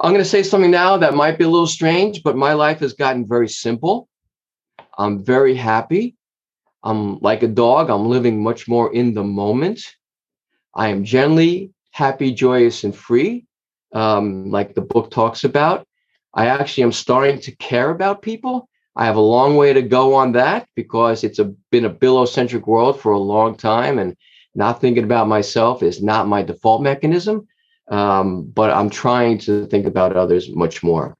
I'm 0.00 0.12
going 0.12 0.24
to 0.24 0.28
say 0.28 0.42
something 0.42 0.70
now 0.70 0.96
that 0.96 1.14
might 1.14 1.38
be 1.38 1.44
a 1.44 1.48
little 1.48 1.66
strange, 1.66 2.22
but 2.22 2.36
my 2.36 2.54
life 2.54 2.80
has 2.80 2.94
gotten 2.94 3.26
very 3.26 3.48
simple. 3.48 4.08
I'm 4.96 5.24
very 5.24 5.54
happy. 5.54 6.16
I'm 6.82 7.18
like 7.20 7.42
a 7.42 7.48
dog, 7.48 7.90
I'm 7.90 8.08
living 8.08 8.42
much 8.42 8.66
more 8.66 8.92
in 8.92 9.14
the 9.14 9.22
moment. 9.22 9.82
I 10.74 10.88
am 10.88 11.04
generally 11.04 11.70
happy, 11.90 12.32
joyous, 12.32 12.84
and 12.84 12.96
free, 12.96 13.44
um, 13.92 14.50
like 14.50 14.74
the 14.74 14.80
book 14.80 15.10
talks 15.10 15.44
about. 15.44 15.86
I 16.34 16.46
actually 16.46 16.84
am 16.84 16.92
starting 16.92 17.40
to 17.40 17.56
care 17.56 17.90
about 17.90 18.22
people. 18.22 18.68
I 18.96 19.04
have 19.04 19.16
a 19.16 19.20
long 19.20 19.56
way 19.56 19.72
to 19.72 19.82
go 19.82 20.14
on 20.14 20.32
that 20.32 20.66
because 20.74 21.24
it's 21.24 21.38
a, 21.38 21.44
been 21.70 21.84
a 21.84 21.90
billow-centric 21.90 22.66
world 22.66 23.00
for 23.00 23.12
a 23.12 23.18
long 23.18 23.56
time, 23.56 23.98
and 23.98 24.16
not 24.54 24.80
thinking 24.80 25.04
about 25.04 25.28
myself 25.28 25.82
is 25.82 26.02
not 26.02 26.28
my 26.28 26.42
default 26.42 26.82
mechanism. 26.82 27.46
Um, 27.88 28.44
but 28.44 28.70
I'm 28.70 28.88
trying 28.88 29.38
to 29.38 29.66
think 29.66 29.86
about 29.86 30.16
others 30.16 30.48
much 30.54 30.82
more. 30.82 31.16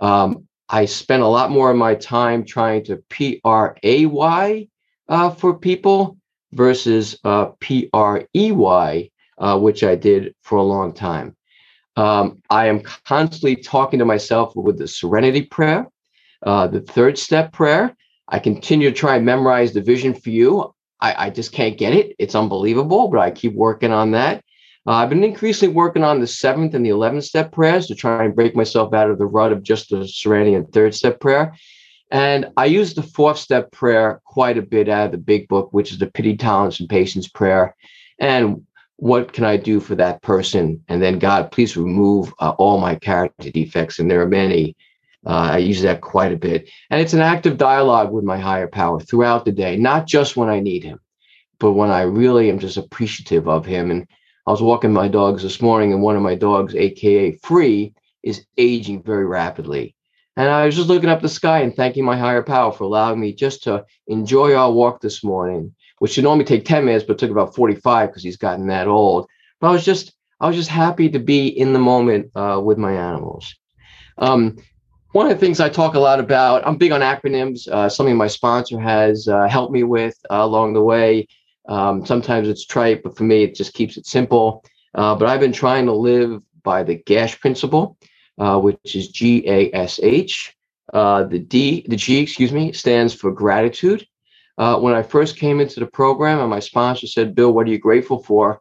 Um, 0.00 0.48
I 0.68 0.86
spend 0.86 1.22
a 1.22 1.28
lot 1.28 1.50
more 1.50 1.70
of 1.70 1.76
my 1.76 1.94
time 1.94 2.44
trying 2.44 2.84
to 2.84 2.96
P 3.08 3.40
R 3.44 3.76
A 3.82 4.06
Y 4.06 4.68
uh, 5.08 5.30
for 5.30 5.58
people 5.58 6.17
versus 6.52 7.18
uh, 7.24 7.46
P 7.60 7.90
R 7.92 8.26
E 8.34 8.52
Y, 8.52 9.10
uh, 9.38 9.58
which 9.58 9.82
I 9.82 9.94
did 9.94 10.34
for 10.42 10.58
a 10.58 10.62
long 10.62 10.92
time. 10.92 11.36
Um, 11.96 12.40
I 12.48 12.66
am 12.66 12.82
constantly 13.04 13.56
talking 13.56 13.98
to 13.98 14.04
myself 14.04 14.54
with 14.54 14.78
the 14.78 14.86
serenity 14.86 15.42
prayer, 15.42 15.86
uh, 16.44 16.68
the 16.68 16.80
third 16.80 17.18
step 17.18 17.52
prayer. 17.52 17.96
I 18.28 18.38
continue 18.38 18.90
to 18.90 18.96
try 18.96 19.16
and 19.16 19.26
memorize 19.26 19.72
the 19.72 19.80
vision 19.80 20.14
for 20.14 20.30
you. 20.30 20.74
I, 21.00 21.26
I 21.26 21.30
just 21.30 21.52
can't 21.52 21.78
get 21.78 21.94
it. 21.94 22.14
It's 22.18 22.34
unbelievable, 22.34 23.08
but 23.08 23.20
I 23.20 23.30
keep 23.30 23.54
working 23.54 23.92
on 23.92 24.12
that. 24.12 24.44
Uh, 24.86 24.92
I've 24.92 25.10
been 25.10 25.24
increasingly 25.24 25.74
working 25.74 26.04
on 26.04 26.20
the 26.20 26.26
seventh 26.26 26.74
and 26.74 26.84
the 26.84 26.90
11th 26.90 27.24
step 27.24 27.52
prayers 27.52 27.86
to 27.88 27.94
try 27.94 28.24
and 28.24 28.34
break 28.34 28.54
myself 28.54 28.94
out 28.94 29.10
of 29.10 29.18
the 29.18 29.26
rut 29.26 29.52
of 29.52 29.62
just 29.62 29.90
the 29.90 30.06
serenity 30.06 30.54
and 30.54 30.70
third 30.72 30.94
step 30.94 31.20
prayer. 31.20 31.54
And 32.10 32.46
I 32.56 32.66
use 32.66 32.94
the 32.94 33.02
fourth 33.02 33.38
step 33.38 33.70
prayer 33.70 34.20
quite 34.24 34.56
a 34.56 34.62
bit 34.62 34.88
out 34.88 35.06
of 35.06 35.12
the 35.12 35.18
big 35.18 35.48
book, 35.48 35.68
which 35.72 35.92
is 35.92 35.98
the 35.98 36.10
pity, 36.10 36.36
tolerance, 36.36 36.80
and 36.80 36.88
patience 36.88 37.28
prayer. 37.28 37.74
And 38.18 38.64
what 38.96 39.32
can 39.32 39.44
I 39.44 39.56
do 39.56 39.78
for 39.78 39.94
that 39.96 40.22
person? 40.22 40.82
And 40.88 41.02
then, 41.02 41.18
God, 41.18 41.52
please 41.52 41.76
remove 41.76 42.32
uh, 42.40 42.50
all 42.58 42.80
my 42.80 42.94
character 42.94 43.50
defects. 43.50 43.98
And 43.98 44.10
there 44.10 44.22
are 44.22 44.28
many. 44.28 44.74
Uh, 45.26 45.50
I 45.52 45.58
use 45.58 45.82
that 45.82 46.00
quite 46.00 46.32
a 46.32 46.36
bit. 46.36 46.68
And 46.90 47.00
it's 47.00 47.12
an 47.12 47.20
active 47.20 47.58
dialogue 47.58 48.10
with 48.10 48.24
my 48.24 48.38
higher 48.38 48.68
power 48.68 49.00
throughout 49.00 49.44
the 49.44 49.52
day, 49.52 49.76
not 49.76 50.06
just 50.06 50.36
when 50.36 50.48
I 50.48 50.60
need 50.60 50.84
him, 50.84 51.00
but 51.58 51.72
when 51.72 51.90
I 51.90 52.02
really 52.02 52.48
am 52.48 52.58
just 52.58 52.76
appreciative 52.76 53.48
of 53.48 53.66
him. 53.66 53.90
And 53.90 54.06
I 54.46 54.50
was 54.50 54.62
walking 54.62 54.92
my 54.92 55.08
dogs 55.08 55.42
this 55.42 55.60
morning, 55.60 55.92
and 55.92 56.02
one 56.02 56.16
of 56.16 56.22
my 56.22 56.34
dogs, 56.34 56.74
AKA 56.74 57.32
Free, 57.42 57.92
is 58.22 58.46
aging 58.56 59.02
very 59.02 59.26
rapidly. 59.26 59.94
And 60.38 60.48
I 60.50 60.66
was 60.66 60.76
just 60.76 60.86
looking 60.86 61.10
up 61.10 61.20
the 61.20 61.28
sky 61.28 61.62
and 61.62 61.74
thanking 61.74 62.04
my 62.04 62.16
higher 62.16 62.44
power 62.44 62.70
for 62.70 62.84
allowing 62.84 63.18
me 63.18 63.32
just 63.32 63.64
to 63.64 63.84
enjoy 64.06 64.54
our 64.54 64.70
walk 64.70 65.00
this 65.00 65.24
morning, 65.24 65.74
which 65.98 66.12
should 66.12 66.22
normally 66.22 66.44
take 66.44 66.64
10 66.64 66.84
minutes, 66.84 67.04
but 67.04 67.18
took 67.18 67.32
about 67.32 67.56
45 67.56 68.08
because 68.08 68.22
he's 68.22 68.36
gotten 68.36 68.68
that 68.68 68.86
old. 68.86 69.28
But 69.60 69.70
I 69.70 69.72
was 69.72 69.84
just, 69.84 70.12
I 70.38 70.46
was 70.46 70.54
just 70.54 70.70
happy 70.70 71.08
to 71.08 71.18
be 71.18 71.48
in 71.48 71.72
the 71.72 71.80
moment 71.80 72.30
uh, 72.36 72.60
with 72.64 72.78
my 72.78 72.92
animals. 72.92 73.52
Um, 74.18 74.58
one 75.10 75.26
of 75.26 75.32
the 75.32 75.44
things 75.44 75.58
I 75.58 75.70
talk 75.70 75.94
a 75.94 75.98
lot 75.98 76.20
about, 76.20 76.64
I'm 76.64 76.76
big 76.76 76.92
on 76.92 77.00
acronyms, 77.00 77.66
uh, 77.66 77.88
something 77.88 78.16
my 78.16 78.28
sponsor 78.28 78.78
has 78.78 79.26
uh, 79.26 79.48
helped 79.48 79.72
me 79.72 79.82
with 79.82 80.16
uh, 80.30 80.36
along 80.36 80.74
the 80.74 80.84
way. 80.84 81.26
Um, 81.68 82.06
sometimes 82.06 82.48
it's 82.48 82.64
trite, 82.64 83.02
but 83.02 83.16
for 83.16 83.24
me, 83.24 83.42
it 83.42 83.56
just 83.56 83.74
keeps 83.74 83.96
it 83.96 84.06
simple. 84.06 84.64
Uh, 84.94 85.16
but 85.16 85.28
I've 85.28 85.40
been 85.40 85.52
trying 85.52 85.86
to 85.86 85.92
live 85.92 86.40
by 86.62 86.84
the 86.84 86.94
GASH 86.94 87.40
principle 87.40 87.98
uh, 88.38 88.58
which 88.58 88.94
is 88.94 89.08
G 89.08 89.44
A 89.46 89.70
S 89.74 90.00
H. 90.02 90.54
Uh, 90.92 91.24
the 91.24 91.38
D, 91.38 91.84
the 91.88 91.96
G, 91.96 92.18
excuse 92.18 92.52
me, 92.52 92.72
stands 92.72 93.12
for 93.12 93.30
gratitude. 93.30 94.06
Uh, 94.56 94.78
when 94.78 94.94
I 94.94 95.02
first 95.02 95.36
came 95.36 95.60
into 95.60 95.80
the 95.80 95.86
program, 95.86 96.40
and 96.40 96.50
my 96.50 96.60
sponsor 96.60 97.06
said, 97.06 97.34
"Bill, 97.34 97.52
what 97.52 97.66
are 97.66 97.70
you 97.70 97.78
grateful 97.78 98.22
for?" 98.22 98.60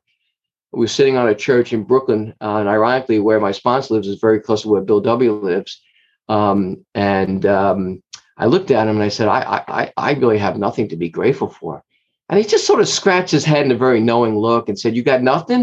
We 0.72 0.82
were 0.82 0.88
sitting 0.88 1.18
on 1.18 1.30
a 1.30 1.36
church 1.36 1.74
in 1.74 1.84
Brooklyn, 1.84 2.34
uh, 2.42 2.58
and 2.58 2.70
ironically, 2.70 3.20
where 3.20 3.40
my 3.40 3.52
sponsor 3.52 3.94
lives 3.94 4.08
is 4.08 4.20
very 4.20 4.40
close 4.40 4.64
to 4.64 4.70
where 4.70 4.82
Bill 4.82 5.00
W. 5.00 5.32
lives. 5.34 5.82
Um, 6.30 6.86
and 6.94 7.46
um, 7.46 8.04
I 8.38 8.46
looked 8.46 8.72
at 8.72 8.88
him 8.88 8.96
and 8.96 9.04
I 9.04 9.08
said, 9.08 9.28
I, 9.28 9.64
I, 9.68 9.94
I 9.98 10.12
really 10.14 10.38
have 10.38 10.58
nothing 10.58 10.90
to 10.90 10.96
be 10.96 11.10
grateful 11.10 11.50
for. 11.50 11.84
And 12.30 12.38
he 12.38 12.46
just 12.46 12.68
sort 12.68 12.82
of 12.82 12.90
scratched 12.90 13.32
his 13.32 13.46
head 13.46 13.66
in 13.66 13.72
a 13.72 13.78
very 13.78 14.02
knowing 14.02 14.38
look 14.38 14.68
and 14.68 14.78
said, 14.78 14.96
You 14.96 15.04
got 15.04 15.24
nothing? 15.24 15.62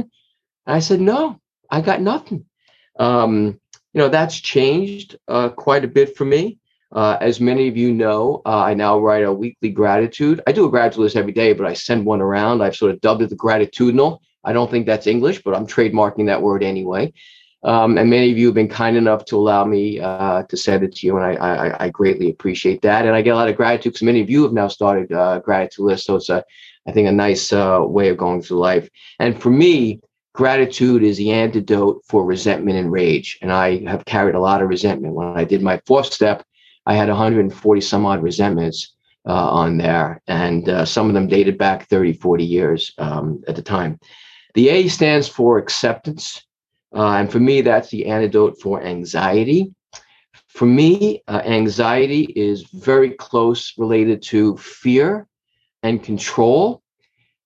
And 0.66 0.76
I 0.76 0.78
said, 0.80 1.00
No, 1.00 1.40
I 1.70 1.80
got 1.80 2.00
nothing. 2.00 2.46
Um, 2.98 3.60
you 3.94 4.00
know, 4.00 4.08
that's 4.08 4.38
changed 4.38 5.16
uh, 5.28 5.48
quite 5.48 5.84
a 5.84 5.88
bit 5.88 6.16
for 6.16 6.24
me. 6.24 6.58
Uh, 6.92 7.16
as 7.20 7.40
many 7.40 7.68
of 7.68 7.76
you 7.76 7.92
know, 7.92 8.42
uh, 8.44 8.62
I 8.62 8.74
now 8.74 8.98
write 8.98 9.24
a 9.24 9.32
weekly 9.32 9.70
gratitude. 9.70 10.40
I 10.46 10.52
do 10.52 10.66
a 10.66 10.70
gratitude 10.70 11.00
list 11.00 11.16
every 11.16 11.32
day, 11.32 11.52
but 11.52 11.66
I 11.66 11.72
send 11.72 12.04
one 12.04 12.20
around. 12.20 12.62
I've 12.62 12.76
sort 12.76 12.92
of 12.92 13.00
dubbed 13.00 13.22
it 13.22 13.30
the 13.30 13.36
gratitudinal. 13.36 14.20
I 14.44 14.52
don't 14.52 14.70
think 14.70 14.86
that's 14.86 15.06
English, 15.06 15.42
but 15.42 15.54
I'm 15.54 15.66
trademarking 15.66 16.26
that 16.26 16.42
word 16.42 16.62
anyway. 16.62 17.12
Um, 17.64 17.96
and 17.96 18.10
many 18.10 18.30
of 18.30 18.36
you 18.36 18.46
have 18.46 18.54
been 18.54 18.68
kind 18.68 18.96
enough 18.96 19.24
to 19.26 19.36
allow 19.36 19.64
me 19.64 19.98
uh, 19.98 20.42
to 20.42 20.56
send 20.56 20.84
it 20.84 20.94
to 20.96 21.06
you, 21.06 21.16
and 21.16 21.24
I, 21.24 21.34
I, 21.34 21.84
I, 21.84 21.88
greatly 21.88 22.28
appreciate 22.28 22.82
that. 22.82 23.06
And 23.06 23.16
I 23.16 23.22
get 23.22 23.30
a 23.30 23.36
lot 23.36 23.48
of 23.48 23.56
gratitude 23.56 23.94
because 23.94 24.02
many 24.02 24.20
of 24.20 24.28
you 24.28 24.42
have 24.42 24.52
now 24.52 24.68
started 24.68 25.10
uh, 25.10 25.38
gratitude 25.38 25.86
lists, 25.86 26.06
so 26.06 26.16
it's 26.16 26.28
a, 26.28 26.44
I 26.86 26.92
think, 26.92 27.08
a 27.08 27.12
nice 27.12 27.54
uh, 27.54 27.80
way 27.80 28.10
of 28.10 28.18
going 28.18 28.42
through 28.42 28.58
life. 28.58 28.90
And 29.18 29.40
for 29.40 29.48
me, 29.48 30.02
gratitude 30.34 31.02
is 31.02 31.16
the 31.16 31.30
antidote 31.30 32.02
for 32.06 32.24
resentment 32.24 32.76
and 32.76 32.92
rage. 32.92 33.38
And 33.40 33.50
I 33.52 33.84
have 33.88 34.04
carried 34.04 34.34
a 34.34 34.40
lot 34.40 34.60
of 34.60 34.68
resentment. 34.68 35.14
When 35.14 35.28
I 35.28 35.44
did 35.44 35.62
my 35.62 35.80
fourth 35.86 36.12
step, 36.12 36.44
I 36.86 36.94
had 36.94 37.08
140 37.08 37.80
some 37.80 38.04
odd 38.04 38.22
resentments 38.22 38.94
uh, 39.26 39.32
on 39.32 39.78
there. 39.78 40.20
And 40.26 40.68
uh, 40.68 40.84
some 40.84 41.08
of 41.08 41.14
them 41.14 41.28
dated 41.28 41.56
back 41.56 41.88
30, 41.88 42.14
40 42.14 42.44
years 42.44 42.92
um, 42.98 43.42
at 43.48 43.56
the 43.56 43.62
time. 43.62 43.98
The 44.54 44.68
A 44.68 44.88
stands 44.88 45.28
for 45.28 45.56
acceptance. 45.56 46.44
Uh, 46.94 47.14
and 47.14 47.30
for 47.30 47.40
me, 47.40 47.60
that's 47.60 47.90
the 47.90 48.06
antidote 48.06 48.60
for 48.60 48.82
anxiety. 48.82 49.72
For 50.48 50.66
me, 50.66 51.22
uh, 51.26 51.42
anxiety 51.44 52.24
is 52.36 52.62
very 52.72 53.10
close 53.10 53.72
related 53.78 54.22
to 54.22 54.56
fear 54.56 55.26
and 55.82 56.02
control 56.02 56.83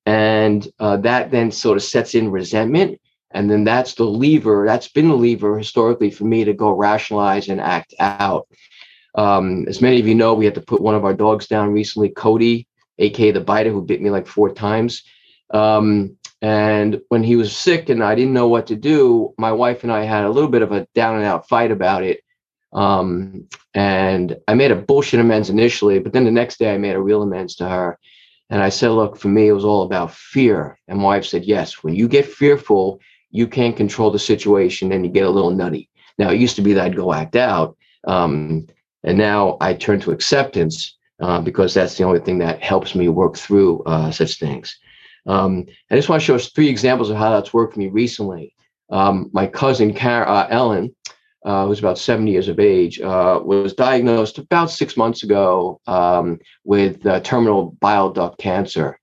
and 0.09 0.67
uh, 0.81 0.97
that 0.97 1.31
then 1.31 1.51
sort 1.51 1.77
of 1.77 1.83
sets 1.83 2.15
in 2.15 2.31
resentment. 2.31 2.99
And 3.33 3.51
then 3.51 3.65
that's 3.65 3.93
the 3.93 4.05
lever 4.05 4.65
that's 4.67 4.89
been 4.89 5.09
the 5.09 5.15
lever 5.15 5.59
historically 5.59 6.11
for 6.11 6.25
me 6.25 6.45
to 6.45 6.55
go 6.55 6.71
rationalize 6.71 7.51
and 7.51 7.61
act 7.61 7.93
out. 7.99 8.49
Um, 9.15 9.67
as 9.69 9.83
many 9.83 10.01
of 10.01 10.09
you 10.09 10.15
know 10.15 10.33
we 10.33 10.47
had 10.47 10.55
to 10.55 10.63
put 10.63 10.81
one 10.81 10.95
of 10.95 11.05
our 11.05 11.13
dogs 11.13 11.47
down 11.47 11.75
recently 11.75 12.09
cody 12.09 12.67
aka 12.99 13.33
the 13.33 13.41
biter 13.41 13.71
who 13.71 13.83
bit 13.83 14.01
me 14.01 14.09
like 14.09 14.27
four 14.27 14.51
times. 14.55 15.03
Um, 15.51 16.17
and 16.41 17.03
when 17.11 17.23
he 17.23 17.37
was 17.37 17.55
sick 17.55 17.89
and 17.89 18.03
i 18.03 18.15
didn't 18.15 18.33
know 18.33 18.47
what 18.47 18.69
to 18.69 18.77
do 18.77 19.35
my 19.39 19.51
wife 19.51 19.83
and 19.83 19.91
i 19.91 20.05
had 20.05 20.25
a 20.25 20.31
little 20.31 20.51
bit 20.51 20.63
of 20.63 20.71
a 20.71 20.87
down 20.95 21.17
and 21.17 21.25
out 21.25 21.49
fight 21.49 21.73
about 21.73 22.03
it. 22.05 22.21
Um, 22.73 23.49
and 23.75 24.37
i 24.47 24.55
made 24.55 24.71
a 24.71 24.77
bullshit 24.77 25.21
amends 25.21 25.51
initially 25.51 25.99
but 25.99 26.13
then 26.13 26.25
the 26.25 26.31
next 26.41 26.59
day 26.59 26.73
i 26.73 26.79
made 26.79 26.97
a 26.97 27.03
real 27.03 27.23
amends 27.23 27.57
to 27.57 27.69
her 27.69 27.99
and 28.51 28.63
I 28.63 28.71
said, 28.71 28.91
look, 28.91 29.19
for 29.19 29.29
me, 29.29 29.49
it 29.49 29.53
was 29.53 29.65
all 29.65 29.83
about 29.83 30.13
fear. 30.13 30.79
And 30.89 30.99
my 30.99 31.05
wife 31.05 31.27
said, 31.27 31.45
yes, 31.45 31.83
when 31.83 31.95
you 31.95 32.09
get 32.09 32.27
fearful, 32.27 33.01
you 33.31 33.47
can't 33.47 33.77
control 33.77 34.11
the 34.11 34.19
situation 34.19 34.91
and 34.93 35.05
you 35.05 35.11
get 35.11 35.27
a 35.27 35.31
little 35.31 35.51
nutty. 35.51 35.91
Now, 36.19 36.31
it 36.31 36.41
used 36.41 36.57
to 36.57 36.63
be 36.63 36.73
that 36.73 36.85
I'd 36.85 36.97
go 36.97 37.13
act 37.13 37.37
out. 37.37 37.77
Um, 38.07 38.67
and 39.05 39.19
now 39.19 39.59
I 39.61 39.75
turn 39.75 40.01
to 40.01 40.13
acceptance 40.13 40.97
uh, 41.21 41.41
because 41.41 41.75
that's 41.75 41.97
the 41.99 42.05
only 42.05 42.21
thing 42.21 42.39
that 42.39 42.63
helps 42.63 42.95
me 42.95 43.09
work 43.09 43.37
through 43.37 43.83
uh, 43.85 44.11
such 44.11 44.39
things. 44.39 44.79
Um, 45.27 45.67
I 45.91 45.97
just 45.97 46.09
want 46.09 46.23
to 46.23 46.27
show 46.27 46.35
us 46.35 46.51
three 46.51 46.69
examples 46.69 47.11
of 47.11 47.17
how 47.17 47.31
that's 47.31 47.53
worked 47.53 47.75
for 47.75 47.81
me 47.81 47.89
recently. 47.89 48.55
Um, 48.91 49.29
my 49.33 49.47
cousin 49.47 49.95
uh, 49.97 50.47
Ellen, 50.49 50.95
uh, 51.45 51.67
who's 51.67 51.79
about 51.79 51.99
70 51.99 52.31
years 52.31 52.49
of 52.49 52.59
age, 52.59 53.01
uh, 53.01 53.41
was 53.43 53.75
diagnosed 53.75 54.39
about 54.39 54.71
six 54.71 54.97
months 54.97 55.23
ago 55.23 55.81
um, 55.87 56.39
with 56.65 57.05
uh, 57.07 57.21
terminal 57.21 57.77
bile 57.81 58.11
duct 58.11 58.39
cancer. 58.39 58.99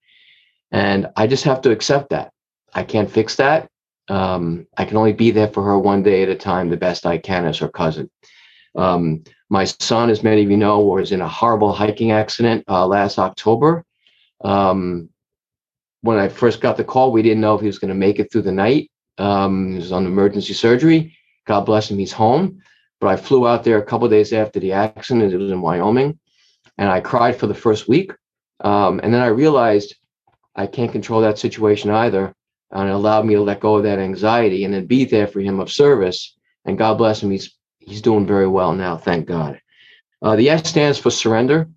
And 0.71 1.07
I 1.15 1.27
just 1.27 1.43
have 1.45 1.61
to 1.61 1.71
accept 1.71 2.09
that. 2.09 2.31
I 2.73 2.83
can't 2.83 3.09
fix 3.09 3.37
that. 3.37 3.69
Um, 4.07 4.67
I 4.77 4.85
can 4.85 4.97
only 4.97 5.13
be 5.13 5.31
there 5.31 5.47
for 5.47 5.63
her 5.63 5.79
one 5.79 6.03
day 6.03 6.23
at 6.23 6.29
a 6.29 6.35
time, 6.35 6.69
the 6.69 6.77
best 6.77 7.05
I 7.05 7.17
can 7.17 7.45
as 7.45 7.57
her 7.59 7.69
cousin. 7.69 8.09
Um, 8.75 9.23
my 9.49 9.63
son, 9.63 10.09
as 10.09 10.23
many 10.23 10.43
of 10.43 10.51
you 10.51 10.57
know, 10.57 10.79
was 10.79 11.11
in 11.11 11.21
a 11.21 11.27
horrible 11.27 11.71
hiking 11.71 12.11
accident 12.11 12.63
uh, 12.67 12.85
last 12.85 13.17
October. 13.17 13.85
Um, 14.43 15.09
when 16.01 16.17
I 16.17 16.27
first 16.27 16.61
got 16.61 16.77
the 16.77 16.83
call, 16.83 17.11
we 17.11 17.21
didn't 17.21 17.41
know 17.41 17.55
if 17.55 17.61
he 17.61 17.67
was 17.67 17.79
going 17.79 17.89
to 17.89 17.95
make 17.95 18.19
it 18.19 18.31
through 18.31 18.43
the 18.43 18.51
night. 18.51 18.91
Um, 19.17 19.71
he 19.71 19.77
was 19.77 19.91
on 19.91 20.05
emergency 20.05 20.53
surgery. 20.53 21.14
God 21.45 21.61
bless 21.61 21.89
him, 21.89 21.97
he's 21.97 22.11
home. 22.11 22.61
But 22.99 23.07
I 23.07 23.17
flew 23.17 23.47
out 23.47 23.63
there 23.63 23.77
a 23.77 23.85
couple 23.85 24.07
days 24.09 24.33
after 24.33 24.59
the 24.59 24.71
accident. 24.71 25.33
It 25.33 25.37
was 25.37 25.51
in 25.51 25.61
Wyoming, 25.61 26.17
and 26.77 26.89
I 26.89 27.01
cried 27.01 27.35
for 27.35 27.47
the 27.47 27.53
first 27.53 27.87
week. 27.87 28.11
Um, 28.61 28.99
and 29.03 29.13
then 29.13 29.21
I 29.21 29.27
realized 29.27 29.95
I 30.55 30.67
can't 30.67 30.91
control 30.91 31.21
that 31.21 31.37
situation 31.37 31.89
either. 31.89 32.33
And 32.71 32.89
it 32.89 32.95
allowed 32.95 33.25
me 33.25 33.35
to 33.35 33.41
let 33.41 33.59
go 33.59 33.75
of 33.75 33.83
that 33.83 33.99
anxiety 33.99 34.63
and 34.63 34.73
then 34.73 34.85
be 34.85 35.05
there 35.05 35.27
for 35.27 35.39
him 35.39 35.59
of 35.59 35.71
service. 35.71 36.35
And 36.65 36.77
God 36.77 36.97
bless 36.97 37.21
him, 37.21 37.31
he's 37.31 37.55
he's 37.79 38.01
doing 38.01 38.25
very 38.25 38.47
well 38.47 38.73
now, 38.73 38.97
thank 38.97 39.27
God. 39.27 39.59
Uh, 40.21 40.35
the 40.35 40.49
S 40.49 40.67
stands 40.67 40.97
for 40.97 41.11
surrender. 41.11 41.69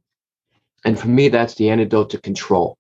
And 0.84 0.98
for 0.98 1.08
me, 1.08 1.28
that's 1.28 1.54
the 1.56 1.68
antidote 1.70 2.10
to 2.10 2.18
control. 2.18 2.78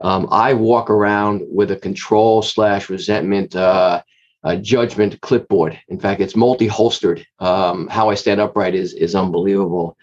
Um, 0.00 0.28
I 0.30 0.54
walk 0.54 0.88
around 0.88 1.42
with 1.50 1.70
a 1.70 1.76
control 1.76 2.40
slash 2.40 2.88
resentment 2.88 3.54
uh, 3.54 4.02
judgment 4.56 5.20
clipboard. 5.20 5.78
In 5.88 5.98
fact, 5.98 6.20
it's 6.20 6.36
multi-holstered. 6.36 7.26
Um, 7.38 7.88
how 7.88 8.10
I 8.10 8.14
stand 8.14 8.40
upright 8.40 8.74
is 8.74 8.94
is 8.94 9.14
unbelievable. 9.14 9.96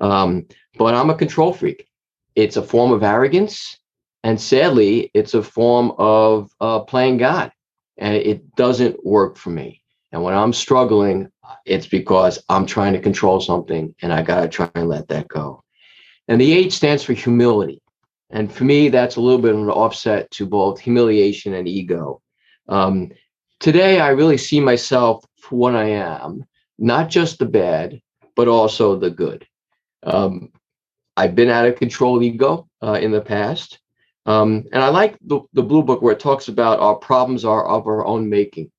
Um, 0.00 0.46
but 0.76 0.94
I'm 0.94 1.10
a 1.10 1.14
control 1.14 1.52
freak. 1.52 1.88
It's 2.34 2.56
a 2.56 2.62
form 2.62 2.92
of 2.92 3.02
arrogance, 3.02 3.78
and 4.22 4.40
sadly, 4.40 5.10
it's 5.14 5.34
a 5.34 5.42
form 5.42 5.92
of 5.98 6.50
uh, 6.60 6.80
playing 6.80 7.18
God, 7.18 7.52
and 7.96 8.14
it 8.14 8.54
doesn't 8.56 9.04
work 9.04 9.36
for 9.36 9.50
me. 9.50 9.82
And 10.12 10.22
when 10.22 10.34
I'm 10.34 10.52
struggling, 10.52 11.30
it's 11.66 11.86
because 11.86 12.42
I'm 12.48 12.66
trying 12.66 12.92
to 12.94 13.00
control 13.00 13.40
something, 13.40 13.94
and 14.02 14.12
I 14.12 14.22
gotta 14.22 14.48
try 14.48 14.70
and 14.74 14.88
let 14.88 15.08
that 15.08 15.28
go. 15.28 15.62
And 16.28 16.40
the 16.40 16.52
H 16.52 16.74
stands 16.74 17.02
for 17.02 17.14
humility. 17.14 17.80
And 18.30 18.52
for 18.52 18.64
me, 18.64 18.90
that's 18.90 19.16
a 19.16 19.20
little 19.20 19.40
bit 19.40 19.54
of 19.54 19.60
an 19.60 19.70
offset 19.70 20.30
to 20.32 20.46
both 20.46 20.78
humiliation 20.78 21.54
and 21.54 21.66
ego. 21.66 22.20
Um, 22.68 23.10
today, 23.60 24.00
I 24.00 24.08
really 24.08 24.38
see 24.38 24.60
myself 24.60 25.24
for 25.40 25.56
what 25.56 25.74
I 25.74 25.90
am, 25.90 26.44
not 26.78 27.10
just 27.10 27.38
the 27.38 27.46
bad, 27.46 28.00
but 28.36 28.48
also 28.48 28.96
the 28.96 29.10
good. 29.10 29.46
Um, 30.02 30.50
I've 31.16 31.34
been 31.34 31.50
out 31.50 31.66
of 31.66 31.76
control 31.76 32.22
ego 32.22 32.68
uh, 32.82 32.98
in 33.00 33.10
the 33.10 33.20
past. 33.20 33.80
Um, 34.26 34.64
and 34.72 34.82
I 34.82 34.88
like 34.88 35.16
the, 35.22 35.40
the 35.54 35.62
blue 35.62 35.82
book 35.82 36.02
where 36.02 36.12
it 36.12 36.20
talks 36.20 36.48
about 36.48 36.80
our 36.80 36.94
problems 36.94 37.44
are 37.44 37.66
of 37.66 37.86
our 37.86 38.04
own 38.04 38.28
making. 38.28 38.70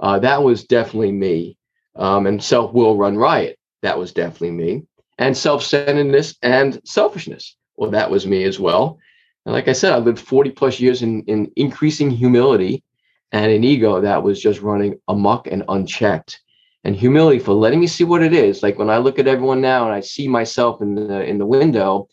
Uh, 0.00 0.18
that 0.20 0.42
was 0.42 0.64
definitely 0.64 1.12
me. 1.12 1.56
Um, 1.96 2.26
and 2.26 2.42
self 2.42 2.72
will 2.72 2.96
run 2.96 3.16
riot. 3.16 3.58
That 3.82 3.98
was 3.98 4.12
definitely 4.12 4.52
me 4.52 4.86
and 5.18 5.36
self-centeredness 5.36 6.36
and 6.42 6.80
selfishness. 6.84 7.56
Well, 7.76 7.90
that 7.90 8.10
was 8.10 8.26
me 8.26 8.44
as 8.44 8.58
well. 8.58 8.98
And 9.44 9.52
like 9.52 9.68
I 9.68 9.72
said, 9.72 9.92
I 9.92 9.98
lived 9.98 10.20
40 10.20 10.50
plus 10.50 10.80
years 10.80 11.02
in, 11.02 11.22
in 11.24 11.50
increasing 11.56 12.10
humility 12.10 12.82
and 13.32 13.52
an 13.52 13.64
ego 13.64 14.00
that 14.00 14.22
was 14.22 14.40
just 14.40 14.60
running 14.60 14.98
amok 15.08 15.46
and 15.46 15.64
unchecked. 15.68 16.40
And 16.84 16.94
humility 16.94 17.38
for 17.38 17.52
letting 17.52 17.80
me 17.80 17.86
see 17.86 18.04
what 18.04 18.22
it 18.22 18.32
is. 18.32 18.62
Like 18.62 18.78
when 18.78 18.88
I 18.88 18.98
look 18.98 19.18
at 19.18 19.26
everyone 19.26 19.60
now 19.60 19.84
and 19.84 19.94
I 19.94 20.00
see 20.00 20.28
myself 20.28 20.80
in 20.80 20.94
the 20.94 21.24
in 21.24 21.38
the 21.38 21.44
window, 21.44 22.08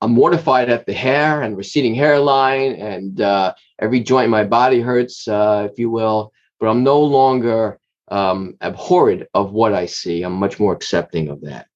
I'm 0.00 0.12
mortified 0.12 0.68
at 0.68 0.86
the 0.86 0.92
hair 0.92 1.42
and 1.42 1.56
receding 1.56 1.94
hairline 1.94 2.74
and 2.74 3.20
uh, 3.20 3.54
every 3.80 4.00
joint 4.00 4.26
in 4.26 4.30
my 4.30 4.44
body 4.44 4.80
hurts, 4.80 5.26
uh, 5.26 5.68
if 5.70 5.78
you 5.78 5.90
will. 5.90 6.32
But 6.60 6.68
I'm 6.68 6.84
no 6.84 7.00
longer 7.00 7.80
um, 8.08 8.56
abhorred 8.60 9.26
of 9.34 9.52
what 9.52 9.72
I 9.74 9.86
see. 9.86 10.22
I'm 10.22 10.34
much 10.34 10.60
more 10.60 10.72
accepting 10.72 11.28
of 11.28 11.40
that. 11.40 11.66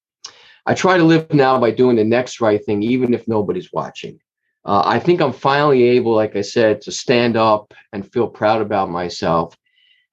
I 0.65 0.75
try 0.75 0.97
to 0.97 1.03
live 1.03 1.33
now 1.33 1.59
by 1.59 1.71
doing 1.71 1.95
the 1.95 2.03
next 2.03 2.39
right 2.39 2.63
thing, 2.63 2.83
even 2.83 3.13
if 3.13 3.27
nobody's 3.27 3.73
watching. 3.73 4.19
Uh, 4.63 4.83
I 4.85 4.99
think 4.99 5.21
I'm 5.21 5.33
finally 5.33 5.83
able, 5.83 6.13
like 6.13 6.35
I 6.35 6.41
said, 6.41 6.81
to 6.81 6.91
stand 6.91 7.35
up 7.35 7.73
and 7.93 8.11
feel 8.11 8.27
proud 8.27 8.61
about 8.61 8.89
myself 8.89 9.57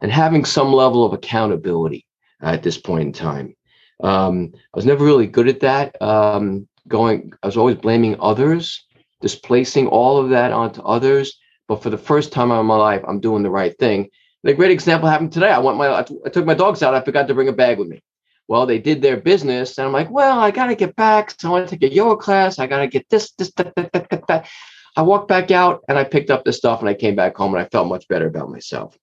and 0.01 0.11
having 0.11 0.45
some 0.45 0.73
level 0.73 1.05
of 1.05 1.13
accountability 1.13 2.07
at 2.41 2.63
this 2.63 2.79
point 2.79 3.07
in 3.07 3.13
time. 3.13 3.55
Um, 4.03 4.53
I 4.55 4.77
was 4.77 4.87
never 4.87 5.05
really 5.05 5.27
good 5.27 5.49
at 5.49 5.61
that. 5.61 6.01
Um, 6.01 6.67
going, 6.87 7.33
I 7.43 7.47
was 7.47 7.57
always 7.57 7.77
blaming 7.77 8.17
others, 8.21 8.87
displacing 9.21 9.89
all 9.89 10.19
of 10.19 10.31
that 10.31 10.53
onto 10.53 10.83
others. 10.83 11.39
But 11.67 11.83
for 11.83 11.91
the 11.91 11.99
first 11.99 12.33
time 12.33 12.51
in 12.51 12.65
my 12.65 12.77
life, 12.77 13.03
I'm 13.07 13.21
doing 13.21 13.43
the 13.43 13.51
right 13.51 13.77
thing. 13.79 14.09
And 14.45 14.53
a 14.53 14.55
great 14.55 14.71
example 14.71 15.09
happened 15.09 15.33
today. 15.33 15.51
I 15.51 15.59
went 15.59 15.77
my, 15.77 15.99
I 15.99 16.29
took 16.31 16.47
my 16.47 16.55
dogs 16.55 16.83
out. 16.83 16.95
I 16.95 17.03
forgot 17.03 17.29
to 17.29 17.35
bring 17.35 17.49
a 17.49 17.53
bag 17.53 17.79
with 17.79 17.89
me 17.89 18.01
well, 18.49 18.67
they 18.67 18.79
did 18.79 19.03
their 19.03 19.19
business. 19.19 19.79
And 19.79 19.87
I'm 19.87 19.93
like, 19.93 20.11
well, 20.11 20.41
I 20.41 20.51
got 20.51 20.67
to 20.67 20.75
get 20.75 20.97
back. 20.97 21.39
So 21.39 21.49
I 21.49 21.53
want 21.53 21.69
to 21.69 21.77
take 21.77 21.91
a 21.91 21.95
yoga 21.95 22.17
class. 22.17 22.59
I 22.59 22.67
got 22.67 22.79
to 22.79 22.89
get 22.89 23.09
this, 23.11 23.31
this, 23.33 23.53
that, 23.53 23.75
that, 23.77 23.93
that, 23.93 24.27
that. 24.27 24.49
I 24.97 25.03
walked 25.03 25.29
back 25.29 25.51
out 25.51 25.83
and 25.89 25.99
I 25.99 26.05
picked 26.05 26.31
up 26.31 26.45
the 26.45 26.53
stuff 26.53 26.81
and 26.81 26.89
I 26.89 26.95
came 26.95 27.15
back 27.15 27.37
home 27.37 27.55
and 27.55 27.63
I 27.63 27.69
felt 27.69 27.89
much 27.89 28.09
better 28.09 28.27
about 28.27 28.51
myself. 28.51 28.99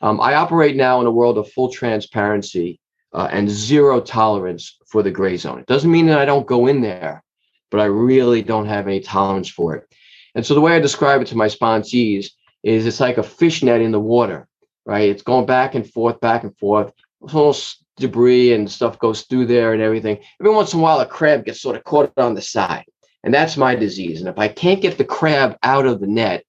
Um, 0.00 0.20
I 0.20 0.34
operate 0.34 0.76
now 0.76 1.00
in 1.00 1.06
a 1.06 1.10
world 1.10 1.38
of 1.38 1.50
full 1.52 1.70
transparency 1.70 2.80
uh, 3.12 3.28
and 3.30 3.48
zero 3.48 4.00
tolerance 4.00 4.76
for 4.86 5.02
the 5.02 5.10
gray 5.10 5.36
zone. 5.36 5.60
It 5.60 5.66
doesn't 5.66 5.90
mean 5.90 6.06
that 6.06 6.18
I 6.18 6.24
don't 6.24 6.46
go 6.46 6.66
in 6.66 6.80
there, 6.80 7.22
but 7.70 7.80
I 7.80 7.84
really 7.84 8.42
don't 8.42 8.66
have 8.66 8.86
any 8.86 9.00
tolerance 9.00 9.48
for 9.48 9.76
it. 9.76 9.86
And 10.34 10.44
so 10.44 10.54
the 10.54 10.60
way 10.60 10.74
I 10.74 10.80
describe 10.80 11.22
it 11.22 11.28
to 11.28 11.36
my 11.36 11.46
sponsees 11.46 12.30
is 12.62 12.86
it's 12.86 13.00
like 13.00 13.18
a 13.18 13.22
fish 13.22 13.62
net 13.62 13.80
in 13.80 13.92
the 13.92 14.00
water, 14.00 14.48
right? 14.84 15.08
It's 15.08 15.22
going 15.22 15.46
back 15.46 15.74
and 15.74 15.90
forth, 15.90 16.20
back 16.20 16.42
and 16.44 16.56
forth. 16.58 16.92
It's 17.22 17.34
almost 17.34 17.85
debris 17.96 18.52
and 18.52 18.70
stuff 18.70 18.98
goes 18.98 19.22
through 19.22 19.46
there 19.46 19.72
and 19.72 19.82
everything. 19.82 20.18
Every 20.40 20.52
once 20.52 20.72
in 20.72 20.80
a 20.80 20.82
while, 20.82 21.00
a 21.00 21.06
crab 21.06 21.44
gets 21.44 21.60
sort 21.60 21.76
of 21.76 21.84
caught 21.84 22.12
on 22.16 22.34
the 22.34 22.42
side. 22.42 22.84
And 23.24 23.34
that's 23.34 23.56
my 23.56 23.74
disease. 23.74 24.20
And 24.20 24.28
if 24.28 24.38
I 24.38 24.48
can't 24.48 24.80
get 24.80 24.98
the 24.98 25.04
crab 25.04 25.56
out 25.62 25.86
of 25.86 26.00
the 26.00 26.06
net, 26.06 26.44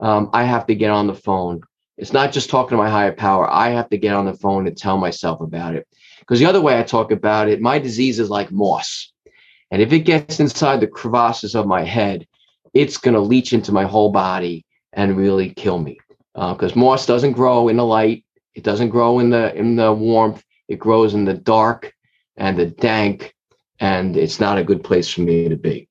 um, 0.00 0.30
I 0.32 0.44
have 0.44 0.66
to 0.66 0.74
get 0.74 0.90
on 0.90 1.06
the 1.06 1.14
phone. 1.14 1.62
It's 1.98 2.12
not 2.12 2.32
just 2.32 2.50
talking 2.50 2.76
to 2.76 2.82
my 2.82 2.90
higher 2.90 3.12
power. 3.12 3.48
I 3.50 3.70
have 3.70 3.88
to 3.90 3.98
get 3.98 4.14
on 4.14 4.24
the 4.24 4.34
phone 4.34 4.66
and 4.66 4.76
tell 4.76 4.96
myself 4.96 5.40
about 5.40 5.74
it. 5.74 5.86
Because 6.20 6.38
the 6.38 6.46
other 6.46 6.60
way 6.60 6.78
I 6.78 6.82
talk 6.82 7.10
about 7.10 7.48
it, 7.48 7.60
my 7.60 7.78
disease 7.78 8.18
is 8.18 8.30
like 8.30 8.50
moss. 8.50 9.12
And 9.70 9.82
if 9.82 9.92
it 9.92 10.00
gets 10.00 10.40
inside 10.40 10.80
the 10.80 10.86
crevasses 10.86 11.54
of 11.54 11.66
my 11.66 11.84
head, 11.84 12.26
it's 12.72 12.96
going 12.96 13.14
to 13.14 13.20
leach 13.20 13.52
into 13.52 13.72
my 13.72 13.84
whole 13.84 14.10
body 14.10 14.64
and 14.92 15.16
really 15.16 15.50
kill 15.50 15.78
me. 15.78 15.98
Because 16.34 16.72
uh, 16.72 16.78
moss 16.78 17.06
doesn't 17.06 17.32
grow 17.32 17.68
in 17.68 17.76
the 17.76 17.84
light, 17.84 18.24
it 18.54 18.64
doesn't 18.64 18.88
grow 18.88 19.18
in 19.18 19.30
the 19.30 19.54
in 19.54 19.76
the 19.76 19.92
warmth. 19.92 20.42
It 20.68 20.78
grows 20.78 21.14
in 21.14 21.24
the 21.24 21.34
dark 21.34 21.92
and 22.36 22.58
the 22.58 22.66
dank, 22.66 23.34
and 23.80 24.16
it's 24.16 24.40
not 24.40 24.58
a 24.58 24.64
good 24.64 24.82
place 24.82 25.08
for 25.08 25.22
me 25.22 25.48
to 25.48 25.56
be. 25.56 25.88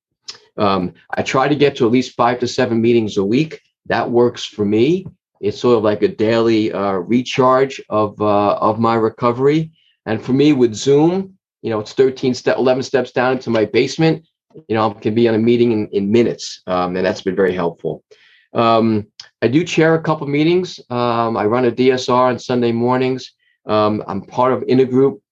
Um, 0.56 0.94
I 1.10 1.22
try 1.22 1.48
to 1.48 1.54
get 1.54 1.76
to 1.76 1.86
at 1.86 1.92
least 1.92 2.14
five 2.16 2.38
to 2.40 2.48
seven 2.48 2.80
meetings 2.80 3.16
a 3.16 3.24
week. 3.24 3.60
That 3.86 4.10
works 4.10 4.44
for 4.44 4.64
me. 4.64 5.06
It's 5.40 5.60
sort 5.60 5.76
of 5.76 5.84
like 5.84 6.02
a 6.02 6.08
daily 6.08 6.72
uh, 6.72 6.92
recharge 6.92 7.80
of 7.90 8.20
uh, 8.20 8.54
of 8.54 8.78
my 8.78 8.94
recovery. 8.94 9.72
And 10.06 10.22
for 10.22 10.32
me, 10.32 10.52
with 10.52 10.74
Zoom, 10.74 11.36
you 11.62 11.70
know, 11.70 11.80
it's 11.80 11.92
13 11.92 12.34
step, 12.34 12.56
11 12.58 12.82
steps 12.82 13.12
down 13.12 13.32
into 13.32 13.50
my 13.50 13.64
basement. 13.64 14.26
You 14.68 14.76
know, 14.76 14.90
I 14.90 15.00
can 15.00 15.14
be 15.14 15.28
on 15.28 15.34
a 15.34 15.38
meeting 15.38 15.72
in, 15.72 15.88
in 15.88 16.12
minutes, 16.12 16.62
um, 16.66 16.96
and 16.96 17.04
that's 17.04 17.22
been 17.22 17.34
very 17.34 17.54
helpful. 17.54 18.04
Um, 18.52 19.08
I 19.42 19.48
do 19.48 19.64
chair 19.64 19.94
a 19.94 20.02
couple 20.02 20.26
meetings. 20.28 20.78
Um, 20.88 21.36
I 21.36 21.44
run 21.44 21.64
a 21.64 21.72
DSR 21.72 22.28
on 22.30 22.38
Sunday 22.38 22.70
mornings. 22.72 23.32
Um, 23.66 24.02
I'm 24.06 24.22
part 24.22 24.52
of 24.52 24.64
in 24.68 24.80
a 24.80 24.84
group 24.84 25.22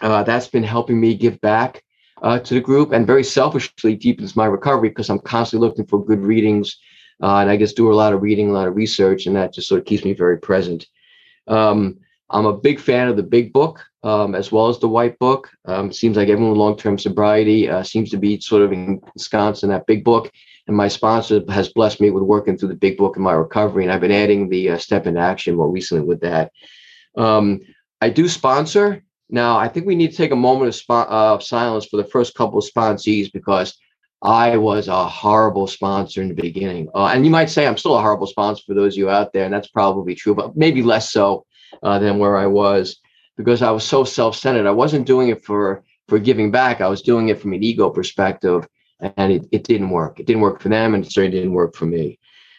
uh, 0.00 0.22
that's 0.22 0.48
been 0.48 0.62
helping 0.62 1.00
me 1.00 1.14
give 1.14 1.40
back 1.40 1.82
uh, 2.22 2.38
to 2.40 2.54
the 2.54 2.60
group 2.60 2.92
and 2.92 3.06
very 3.06 3.24
selfishly 3.24 3.94
deepens 3.94 4.36
my 4.36 4.46
recovery 4.46 4.88
because 4.90 5.10
I'm 5.10 5.18
constantly 5.18 5.66
looking 5.66 5.86
for 5.86 6.04
good 6.04 6.20
readings. 6.20 6.76
Uh, 7.22 7.36
and 7.36 7.50
I 7.50 7.56
just 7.56 7.76
do 7.76 7.90
a 7.90 7.94
lot 7.94 8.12
of 8.12 8.20
reading, 8.20 8.50
a 8.50 8.52
lot 8.52 8.68
of 8.68 8.76
research, 8.76 9.26
and 9.26 9.34
that 9.36 9.54
just 9.54 9.68
sort 9.68 9.80
of 9.80 9.86
keeps 9.86 10.04
me 10.04 10.12
very 10.12 10.38
present. 10.38 10.86
Um, 11.46 11.98
I'm 12.28 12.44
a 12.44 12.56
big 12.56 12.78
fan 12.78 13.08
of 13.08 13.16
the 13.16 13.22
big 13.22 13.52
book 13.52 13.82
um, 14.06 14.36
as 14.36 14.52
well 14.52 14.68
as 14.68 14.78
the 14.78 14.88
white 14.88 15.18
book. 15.18 15.50
Um, 15.64 15.92
seems 15.92 16.16
like 16.16 16.28
everyone 16.28 16.50
with 16.50 16.58
long-term 16.58 16.98
sobriety 16.98 17.68
uh, 17.68 17.82
seems 17.82 18.08
to 18.10 18.16
be 18.16 18.40
sort 18.40 18.62
of 18.62 18.72
ensconced 18.72 19.64
in 19.64 19.70
that 19.70 19.86
big 19.86 20.04
book. 20.04 20.30
And 20.68 20.76
my 20.76 20.86
sponsor 20.86 21.42
has 21.48 21.70
blessed 21.70 22.00
me 22.00 22.10
with 22.10 22.22
working 22.22 22.56
through 22.56 22.68
the 22.68 22.76
big 22.76 22.98
book 22.98 23.16
in 23.16 23.22
my 23.22 23.32
recovery. 23.32 23.82
And 23.82 23.92
I've 23.92 24.00
been 24.00 24.12
adding 24.12 24.48
the 24.48 24.70
uh, 24.70 24.78
step 24.78 25.06
in 25.06 25.16
action 25.16 25.56
more 25.56 25.70
recently 25.70 26.04
with 26.04 26.20
that. 26.20 26.52
Um, 27.16 27.60
I 28.00 28.10
do 28.10 28.28
sponsor. 28.28 29.02
Now, 29.28 29.56
I 29.56 29.68
think 29.68 29.86
we 29.86 29.96
need 29.96 30.12
to 30.12 30.16
take 30.16 30.30
a 30.30 30.36
moment 30.36 30.68
of, 30.68 30.74
spo- 30.74 31.06
uh, 31.08 31.38
silence 31.40 31.86
for 31.86 31.96
the 31.96 32.04
first 32.04 32.34
couple 32.34 32.58
of 32.58 32.64
sponsees 32.64 33.32
because 33.32 33.76
I 34.22 34.56
was 34.56 34.88
a 34.88 35.06
horrible 35.06 35.66
sponsor 35.66 36.22
in 36.22 36.28
the 36.28 36.34
beginning. 36.34 36.88
Uh, 36.94 37.06
and 37.06 37.24
you 37.24 37.30
might 37.30 37.50
say 37.50 37.66
I'm 37.66 37.76
still 37.76 37.96
a 37.96 38.00
horrible 38.00 38.26
sponsor 38.26 38.62
for 38.66 38.74
those 38.74 38.94
of 38.94 38.98
you 38.98 39.10
out 39.10 39.32
there, 39.32 39.44
and 39.44 39.52
that's 39.52 39.68
probably 39.68 40.14
true, 40.14 40.34
but 40.34 40.56
maybe 40.56 40.82
less 40.82 41.12
so 41.12 41.44
uh, 41.82 41.98
than 41.98 42.18
where 42.18 42.36
I 42.36 42.46
was 42.46 43.00
because 43.36 43.62
I 43.62 43.70
was 43.70 43.84
so 43.84 44.04
self-centered. 44.04 44.66
I 44.66 44.70
wasn't 44.70 45.06
doing 45.06 45.28
it 45.28 45.44
for 45.44 45.84
for 46.08 46.18
giving 46.18 46.50
back. 46.50 46.80
I 46.80 46.88
was 46.88 47.02
doing 47.02 47.28
it 47.28 47.40
from 47.40 47.52
an 47.52 47.62
ego 47.62 47.90
perspective, 47.90 48.66
and 49.00 49.32
it, 49.32 49.46
it 49.50 49.64
didn't 49.64 49.90
work. 49.90 50.20
It 50.20 50.26
didn't 50.26 50.42
work 50.42 50.60
for 50.60 50.68
them, 50.68 50.94
and 50.94 51.04
it 51.04 51.12
certainly 51.12 51.38
didn't 51.38 51.52
work 51.52 51.74
for 51.74 51.86
me. 51.86 52.18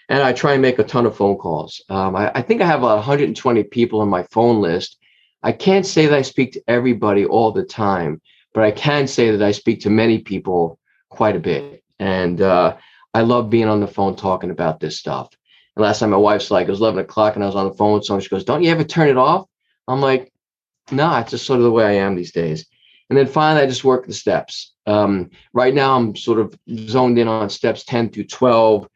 And 0.10 0.24
I 0.24 0.34
try 0.34 0.54
and 0.54 0.62
make 0.62 0.80
a 0.80 0.84
ton 0.84 1.06
of 1.06 1.18
phone 1.18 1.38
calls. 1.38 1.82
Um, 1.90 2.16
I, 2.16 2.32
I 2.34 2.42
think 2.42 2.62
I 2.62 2.66
have 2.66 2.80
about 2.80 2.98
120 2.98 3.64
people 3.64 4.00
on 4.00 4.08
my 4.08 4.24
phone 4.32 4.62
list. 4.62 4.98
I 5.44 5.52
can't 5.52 5.86
say 5.86 6.06
that 6.08 6.18
I 6.18 6.22
speak 6.22 6.54
to 6.54 6.64
everybody 6.68 7.26
all 7.26 7.52
the 7.52 7.64
time, 7.64 8.22
but 8.54 8.64
I 8.64 8.72
can 8.72 9.08
say 9.08 9.32
that 9.32 9.46
I 9.46 9.52
speak 9.52 9.82
to 9.82 9.90
many 9.90 10.20
people 10.20 10.80
quite 11.10 11.36
a 11.36 11.40
bit. 11.40 11.84
And 12.00 12.42
uh, 12.42 12.78
I 13.14 13.22
love 13.22 13.50
being 13.50 13.68
on 13.68 13.82
the 13.82 13.88
phone 13.88 14.16
talking 14.16 14.52
about 14.52 14.80
this 14.80 14.98
stuff. 14.98 15.30
And 15.76 15.84
last 15.84 16.00
time 16.00 16.12
my 16.12 16.18
wife's 16.18 16.52
like, 16.52 16.68
it 16.68 16.72
was 16.72 16.80
11 16.80 17.00
o'clock 17.00 17.36
and 17.36 17.44
I 17.44 17.48
was 17.48 17.56
on 17.56 17.68
the 17.68 17.74
phone 17.74 17.94
with 17.94 18.06
someone. 18.06 18.22
She 18.22 18.30
goes, 18.30 18.44
Don't 18.44 18.64
you 18.64 18.72
ever 18.72 18.84
turn 18.84 19.10
it 19.10 19.18
off? 19.18 19.48
I'm 19.88 20.02
like, 20.02 20.32
No, 20.92 21.16
it's 21.18 21.32
just 21.32 21.46
sort 21.46 21.60
of 21.60 21.64
the 21.64 21.72
way 21.72 21.86
I 21.86 22.04
am 22.04 22.16
these 22.16 22.32
days. 22.32 22.66
And 23.10 23.18
then 23.18 23.28
finally, 23.28 23.64
I 23.64 23.68
just 23.68 23.84
work 23.84 24.06
the 24.06 24.14
steps. 24.14 24.74
Um, 24.86 25.30
right 25.54 25.74
now, 25.74 25.96
I'm 25.96 26.16
sort 26.16 26.40
of 26.40 26.58
zoned 26.90 27.20
in 27.20 27.28
on 27.28 27.50
steps 27.50 27.84
10 27.86 28.10
through 28.10 28.26
12, 28.26 28.88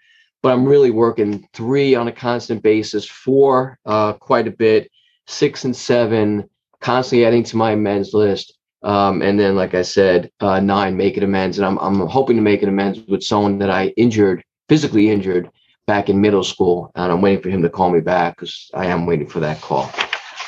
but 0.42 0.52
I'm 0.52 0.66
really 0.66 0.92
working 0.92 1.48
three 1.54 1.96
on 1.96 2.08
a 2.08 2.12
constant 2.12 2.64
basis, 2.64 3.06
four 3.06 3.78
uh, 3.86 4.14
quite 4.14 4.48
a 4.48 4.52
bit, 4.52 4.90
six 5.28 5.66
and 5.66 5.76
seven, 5.76 6.50
constantly 6.80 7.26
adding 7.26 7.44
to 7.44 7.58
my 7.58 7.72
amends 7.72 8.14
list. 8.14 8.58
Um, 8.84 9.22
and 9.22 9.40
then, 9.40 9.56
like 9.56 9.76
I 9.76 9.84
said, 9.84 10.32
uh, 10.40 10.60
nine, 10.60 10.98
making 10.98 11.24
amends. 11.24 11.60
And 11.60 11.66
I'm, 11.66 11.78
I'm 11.78 12.08
hoping 12.08 12.36
to 12.38 12.42
make 12.42 12.64
an 12.64 12.70
amends 12.70 13.00
with 13.08 13.24
someone 13.24 13.60
that 13.60 13.70
I 13.70 13.90
injured, 13.90 14.44
physically 14.68 15.10
injured 15.10 15.50
back 15.86 16.10
in 16.10 16.20
middle 16.20 16.44
school. 16.44 16.92
And 16.96 17.12
I'm 17.12 17.22
waiting 17.22 17.44
for 17.44 17.50
him 17.50 17.62
to 17.62 17.70
call 17.70 17.92
me 17.92 18.00
back 18.00 18.38
because 18.38 18.72
I 18.74 18.88
am 18.88 19.06
waiting 19.06 19.28
for 19.28 19.40
that 19.42 19.62
call. 19.62 19.92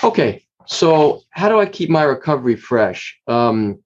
Okay. 0.04 0.44
So, 0.66 1.22
how 1.30 1.50
do 1.50 1.60
I 1.60 1.66
keep 1.66 1.90
my 1.90 2.04
recovery 2.04 2.56
fresh? 2.56 3.20
Um, 3.28 3.84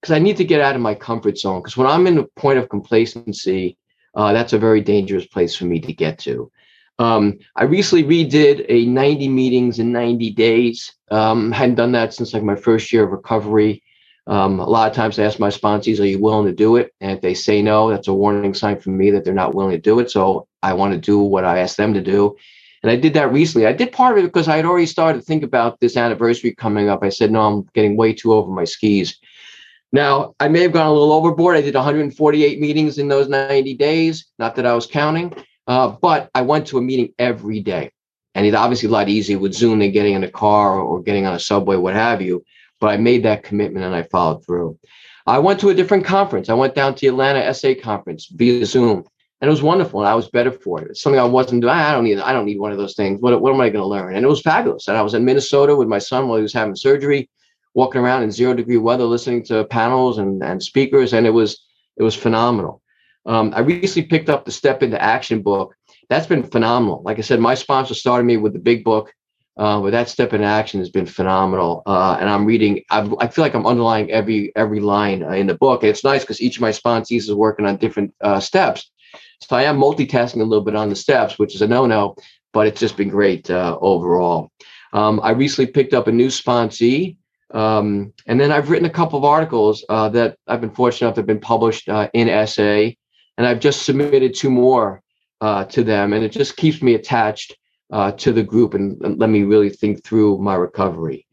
because 0.00 0.14
I 0.14 0.18
need 0.18 0.36
to 0.38 0.44
get 0.44 0.60
out 0.60 0.74
of 0.74 0.80
my 0.80 0.94
comfort 0.94 1.38
zone. 1.38 1.60
Because 1.60 1.76
when 1.76 1.86
I'm 1.86 2.06
in 2.06 2.18
a 2.18 2.24
point 2.36 2.58
of 2.58 2.68
complacency, 2.68 3.76
uh, 4.16 4.32
that's 4.32 4.52
a 4.52 4.58
very 4.58 4.80
dangerous 4.80 5.26
place 5.26 5.54
for 5.54 5.66
me 5.66 5.78
to 5.80 5.92
get 5.92 6.18
to. 6.20 6.50
Um, 6.98 7.38
I 7.54 7.64
recently 7.64 8.04
redid 8.04 8.64
a 8.68 8.86
90 8.86 9.28
meetings 9.28 9.78
in 9.78 9.92
90 9.92 10.30
days. 10.30 10.92
Um, 11.10 11.52
hadn't 11.52 11.74
done 11.74 11.92
that 11.92 12.14
since 12.14 12.32
like 12.32 12.42
my 12.42 12.56
first 12.56 12.92
year 12.92 13.04
of 13.04 13.10
recovery. 13.10 13.82
Um, 14.26 14.58
a 14.58 14.66
lot 14.66 14.90
of 14.90 14.96
times 14.96 15.18
I 15.18 15.24
ask 15.24 15.38
my 15.38 15.50
sponsors, 15.50 16.00
are 16.00 16.06
you 16.06 16.18
willing 16.18 16.46
to 16.46 16.52
do 16.52 16.76
it? 16.76 16.92
And 17.00 17.12
if 17.12 17.20
they 17.20 17.34
say 17.34 17.62
no, 17.62 17.90
that's 17.90 18.08
a 18.08 18.14
warning 18.14 18.54
sign 18.54 18.80
for 18.80 18.90
me 18.90 19.10
that 19.10 19.24
they're 19.24 19.34
not 19.34 19.54
willing 19.54 19.72
to 19.72 19.78
do 19.78 20.00
it. 20.00 20.10
So 20.10 20.48
I 20.62 20.72
want 20.72 20.94
to 20.94 20.98
do 20.98 21.18
what 21.18 21.44
I 21.44 21.58
asked 21.58 21.76
them 21.76 21.94
to 21.94 22.02
do. 22.02 22.34
And 22.82 22.90
I 22.90 22.96
did 22.96 23.14
that 23.14 23.32
recently. 23.32 23.66
I 23.66 23.72
did 23.72 23.92
part 23.92 24.18
of 24.18 24.24
it 24.24 24.28
because 24.28 24.48
I 24.48 24.56
had 24.56 24.64
already 24.64 24.86
started 24.86 25.20
to 25.20 25.24
think 25.24 25.42
about 25.42 25.78
this 25.80 25.96
anniversary 25.96 26.54
coming 26.54 26.88
up. 26.88 27.02
I 27.02 27.08
said, 27.10 27.30
no, 27.30 27.42
I'm 27.42 27.68
getting 27.74 27.96
way 27.96 28.14
too 28.14 28.32
over 28.32 28.50
my 28.50 28.64
skis. 28.64 29.18
Now, 29.96 30.34
I 30.40 30.48
may 30.48 30.60
have 30.60 30.72
gone 30.72 30.88
a 30.88 30.92
little 30.92 31.14
overboard. 31.14 31.56
I 31.56 31.62
did 31.62 31.74
148 31.74 32.60
meetings 32.60 32.98
in 32.98 33.08
those 33.08 33.30
90 33.30 33.72
days. 33.76 34.26
Not 34.38 34.54
that 34.56 34.66
I 34.66 34.74
was 34.74 34.86
counting. 34.86 35.32
Uh, 35.66 35.88
but 35.88 36.28
I 36.34 36.42
went 36.42 36.66
to 36.66 36.76
a 36.76 36.82
meeting 36.82 37.14
every 37.18 37.60
day. 37.60 37.90
And 38.34 38.44
it's 38.44 38.54
obviously 38.54 38.90
a 38.90 38.92
lot 38.92 39.08
easier 39.08 39.38
with 39.38 39.54
Zoom 39.54 39.78
than 39.78 39.92
getting 39.92 40.12
in 40.12 40.22
a 40.22 40.30
car 40.30 40.78
or 40.78 41.02
getting 41.02 41.24
on 41.24 41.32
a 41.32 41.40
subway, 41.40 41.76
what 41.76 41.94
have 41.94 42.20
you. 42.20 42.44
But 42.78 42.88
I 42.88 42.98
made 42.98 43.22
that 43.22 43.42
commitment 43.42 43.86
and 43.86 43.94
I 43.94 44.02
followed 44.02 44.44
through. 44.44 44.78
I 45.26 45.38
went 45.38 45.60
to 45.60 45.70
a 45.70 45.74
different 45.74 46.04
conference. 46.04 46.50
I 46.50 46.54
went 46.54 46.74
down 46.74 46.94
to 46.94 47.00
the 47.00 47.06
Atlanta 47.06 47.54
SA 47.54 47.72
conference 47.82 48.26
via 48.26 48.66
Zoom, 48.66 49.02
and 49.40 49.48
it 49.48 49.50
was 49.50 49.62
wonderful. 49.62 50.00
And 50.00 50.08
I 50.10 50.14
was 50.14 50.28
better 50.28 50.52
for 50.52 50.82
it. 50.82 50.90
It's 50.90 51.00
something 51.00 51.18
I 51.18 51.24
wasn't 51.24 51.62
doing. 51.62 51.72
I 51.72 51.92
don't 51.92 52.04
need. 52.04 52.18
I 52.18 52.34
don't 52.34 52.44
need 52.44 52.60
one 52.60 52.70
of 52.70 52.76
those 52.76 52.94
things. 52.96 53.22
What, 53.22 53.40
what 53.40 53.54
am 53.54 53.62
I 53.62 53.70
going 53.70 53.82
to 53.82 53.88
learn? 53.88 54.14
And 54.14 54.26
it 54.26 54.28
was 54.28 54.42
fabulous. 54.42 54.88
And 54.88 54.96
I 54.98 55.02
was 55.02 55.14
in 55.14 55.24
Minnesota 55.24 55.74
with 55.74 55.88
my 55.88 55.98
son 55.98 56.28
while 56.28 56.36
he 56.36 56.42
was 56.42 56.52
having 56.52 56.76
surgery, 56.76 57.30
walking 57.76 58.00
around 58.00 58.22
in 58.22 58.32
zero 58.32 58.54
degree 58.54 58.78
weather, 58.78 59.04
listening 59.04 59.44
to 59.44 59.64
panels 59.66 60.16
and, 60.18 60.42
and 60.42 60.62
speakers, 60.62 61.12
and 61.12 61.26
it 61.26 61.30
was 61.30 61.62
it 61.98 62.02
was 62.02 62.16
phenomenal. 62.16 62.82
Um, 63.26 63.52
I 63.54 63.60
recently 63.60 64.08
picked 64.08 64.28
up 64.28 64.44
the 64.44 64.50
Step 64.50 64.82
into 64.82 65.00
Action 65.00 65.42
book. 65.42 65.76
That's 66.08 66.26
been 66.26 66.42
phenomenal. 66.42 67.02
Like 67.04 67.18
I 67.18 67.22
said, 67.22 67.38
my 67.38 67.54
sponsor 67.54 67.94
started 67.94 68.24
me 68.24 68.38
with 68.38 68.52
the 68.52 68.58
big 68.58 68.82
book, 68.82 69.12
uh, 69.56 69.80
but 69.80 69.90
that 69.90 70.08
Step 70.08 70.32
into 70.32 70.46
Action 70.46 70.80
has 70.80 70.88
been 70.88 71.06
phenomenal. 71.06 71.82
Uh, 71.86 72.16
and 72.18 72.30
I'm 72.30 72.46
reading. 72.46 72.82
I've, 72.90 73.14
i 73.20 73.28
feel 73.28 73.44
like 73.44 73.54
I'm 73.54 73.66
underlying 73.66 74.10
every 74.10 74.56
every 74.56 74.80
line 74.80 75.22
uh, 75.22 75.30
in 75.30 75.46
the 75.46 75.54
book. 75.54 75.82
And 75.82 75.90
it's 75.90 76.04
nice 76.04 76.22
because 76.22 76.40
each 76.40 76.56
of 76.56 76.62
my 76.62 76.70
sponsees 76.72 77.28
is 77.28 77.34
working 77.34 77.66
on 77.66 77.76
different 77.76 78.14
uh, 78.22 78.40
steps. 78.40 78.90
So 79.42 79.54
I 79.54 79.64
am 79.64 79.78
multitasking 79.78 80.40
a 80.40 80.44
little 80.44 80.64
bit 80.64 80.76
on 80.76 80.88
the 80.88 80.96
steps, 80.96 81.38
which 81.38 81.54
is 81.54 81.60
a 81.60 81.66
no-no, 81.66 82.16
but 82.54 82.66
it's 82.66 82.80
just 82.80 82.96
been 82.96 83.10
great 83.10 83.50
uh, 83.50 83.76
overall. 83.82 84.50
Um, 84.94 85.20
I 85.22 85.32
recently 85.32 85.70
picked 85.70 85.92
up 85.92 86.06
a 86.06 86.12
new 86.12 86.28
sponsee. 86.28 87.16
Um, 87.52 88.12
and 88.26 88.40
then 88.40 88.50
I've 88.50 88.70
written 88.70 88.86
a 88.86 88.90
couple 88.90 89.18
of 89.18 89.24
articles 89.24 89.84
uh, 89.88 90.08
that 90.10 90.36
I've 90.46 90.60
been 90.60 90.74
fortunate 90.74 91.06
enough 91.06 91.14
to 91.14 91.20
have 91.20 91.26
been 91.26 91.40
published 91.40 91.88
in 91.88 92.46
SA 92.46 92.90
and 93.38 93.46
I've 93.46 93.60
just 93.60 93.82
submitted 93.82 94.34
two 94.34 94.50
more 94.50 95.02
uh, 95.40 95.64
to 95.66 95.84
them, 95.84 96.12
and 96.12 96.24
it 96.24 96.30
just 96.30 96.56
keeps 96.56 96.82
me 96.82 96.94
attached 96.94 97.56
uh, 97.92 98.12
to 98.12 98.32
the 98.32 98.42
group 98.42 98.74
and, 98.74 99.00
and, 99.02 99.18
let 99.18 99.30
me 99.30 99.44
really 99.44 99.70
think 99.70 100.02
through 100.02 100.38
my 100.38 100.54
recovery. 100.54 101.26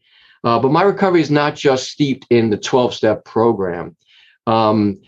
Uh, 0.44 0.58
but 0.58 0.70
my 0.70 0.82
recovery 0.82 1.20
is 1.20 1.30
not 1.30 1.56
just 1.56 1.90
steeped 1.90 2.26
in 2.30 2.50
the 2.50 2.58
12-step 2.58 3.24
program. 3.24 3.96
Um, 4.46 5.00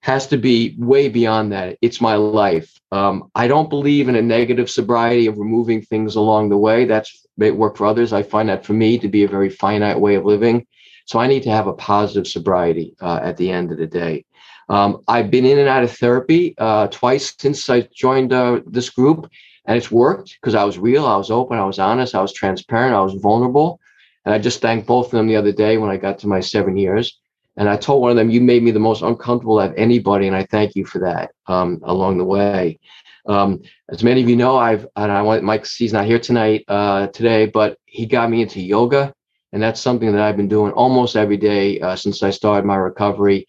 has 0.00 0.26
to 0.26 0.36
be 0.36 0.74
way 0.78 1.08
beyond 1.08 1.52
that. 1.52 1.78
It's 1.80 2.00
my 2.00 2.16
life. 2.16 2.78
Um, 2.90 3.30
I 3.36 3.46
don't 3.46 3.70
believe 3.70 4.08
in 4.08 4.16
a 4.16 4.22
negative 4.22 4.68
sobriety 4.68 5.28
of 5.28 5.38
removing 5.38 5.80
things 5.80 6.16
along 6.16 6.48
the 6.48 6.58
way. 6.58 6.84
That's 6.84 7.21
may 7.36 7.50
work 7.50 7.76
for 7.76 7.86
others. 7.86 8.12
I 8.12 8.22
find 8.22 8.48
that 8.48 8.64
for 8.64 8.72
me 8.72 8.98
to 8.98 9.08
be 9.08 9.24
a 9.24 9.28
very 9.28 9.50
finite 9.50 9.98
way 9.98 10.14
of 10.14 10.24
living. 10.24 10.66
So 11.06 11.18
I 11.18 11.26
need 11.26 11.42
to 11.44 11.50
have 11.50 11.66
a 11.66 11.72
positive 11.74 12.26
sobriety 12.26 12.94
uh, 13.00 13.20
at 13.22 13.36
the 13.36 13.50
end 13.50 13.72
of 13.72 13.78
the 13.78 13.86
day. 13.86 14.24
Um, 14.68 15.02
I've 15.08 15.30
been 15.30 15.44
in 15.44 15.58
and 15.58 15.68
out 15.68 15.82
of 15.82 15.92
therapy 15.92 16.54
uh, 16.58 16.86
twice 16.88 17.34
since 17.38 17.68
I 17.68 17.82
joined 17.94 18.32
uh, 18.32 18.60
this 18.66 18.90
group, 18.90 19.28
and 19.66 19.76
it's 19.76 19.90
worked 19.90 20.38
because 20.40 20.54
I 20.54 20.64
was 20.64 20.78
real, 20.78 21.04
I 21.04 21.16
was 21.16 21.30
open, 21.30 21.58
I 21.58 21.64
was 21.64 21.78
honest, 21.78 22.14
I 22.14 22.22
was 22.22 22.32
transparent, 22.32 22.94
I 22.94 23.00
was 23.00 23.14
vulnerable. 23.14 23.80
And 24.24 24.32
I 24.32 24.38
just 24.38 24.60
thanked 24.60 24.86
both 24.86 25.06
of 25.06 25.12
them 25.12 25.26
the 25.26 25.36
other 25.36 25.52
day 25.52 25.78
when 25.78 25.90
I 25.90 25.96
got 25.96 26.18
to 26.20 26.28
my 26.28 26.40
seven 26.40 26.76
years. 26.76 27.18
And 27.56 27.68
I 27.68 27.76
told 27.76 28.00
one 28.00 28.12
of 28.12 28.16
them, 28.16 28.30
"You 28.30 28.40
made 28.40 28.62
me 28.62 28.70
the 28.70 28.78
most 28.78 29.02
uncomfortable 29.02 29.60
of 29.60 29.74
anybody, 29.76 30.26
and 30.26 30.36
I 30.36 30.44
thank 30.44 30.74
you 30.74 30.86
for 30.86 31.00
that 31.00 31.32
um, 31.48 31.80
along 31.82 32.18
the 32.18 32.24
way." 32.24 32.78
Um, 33.26 33.62
as 33.90 34.02
many 34.02 34.22
of 34.22 34.28
you 34.28 34.36
know, 34.36 34.56
I've 34.56 34.86
and 34.96 35.12
I 35.12 35.22
want 35.22 35.44
Mike. 35.44 35.66
He's 35.66 35.92
not 35.92 36.06
here 36.06 36.18
tonight 36.18 36.64
uh, 36.68 37.06
today, 37.08 37.46
but 37.46 37.78
he 37.84 38.06
got 38.06 38.30
me 38.30 38.42
into 38.42 38.60
yoga, 38.60 39.14
and 39.52 39.62
that's 39.62 39.80
something 39.80 40.10
that 40.12 40.20
I've 40.20 40.36
been 40.36 40.48
doing 40.48 40.72
almost 40.72 41.16
every 41.16 41.36
day 41.36 41.80
uh, 41.80 41.96
since 41.96 42.22
I 42.22 42.30
started 42.30 42.66
my 42.66 42.76
recovery 42.76 43.46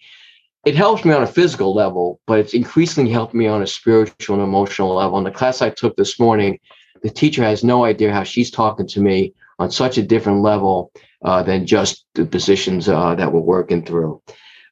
it 0.66 0.76
helps 0.76 1.04
me 1.04 1.14
on 1.14 1.24
a 1.24 1.28
physical 1.28 1.74
level, 1.74 2.22
but 2.26 2.40
it's 2.40 2.54
increasingly 2.54 3.12
helped 3.12 3.34
me 3.34 3.48
on 3.48 3.62
a 3.62 3.68
spiritual 3.68 4.36
and 4.36 4.44
emotional 4.44 4.96
level. 4.96 5.18
In 5.18 5.26
the 5.26 5.32
class 5.32 5.62
I 5.62 5.70
took 5.70 5.96
this 5.98 6.20
morning, 6.20 6.60
the 7.02 7.10
teacher 7.10 7.44
has 7.44 7.64
no 7.64 7.84
idea 7.84 8.14
how 8.14 8.24
she's 8.24 8.50
talking 8.50 8.88
to 8.88 9.02
me 9.02 9.34
on 9.60 9.70
such 9.70 9.98
a 9.98 10.04
different 10.04 10.42
level 10.42 10.92
uh, 11.26 11.44
than 11.44 11.66
just 11.66 12.06
the 12.16 12.26
positions 12.26 12.88
uh, 12.88 13.14
that 13.16 13.32
we're 13.32 13.42
working 13.42 13.84
through. 13.86 14.22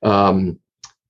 Um, 0.01 0.59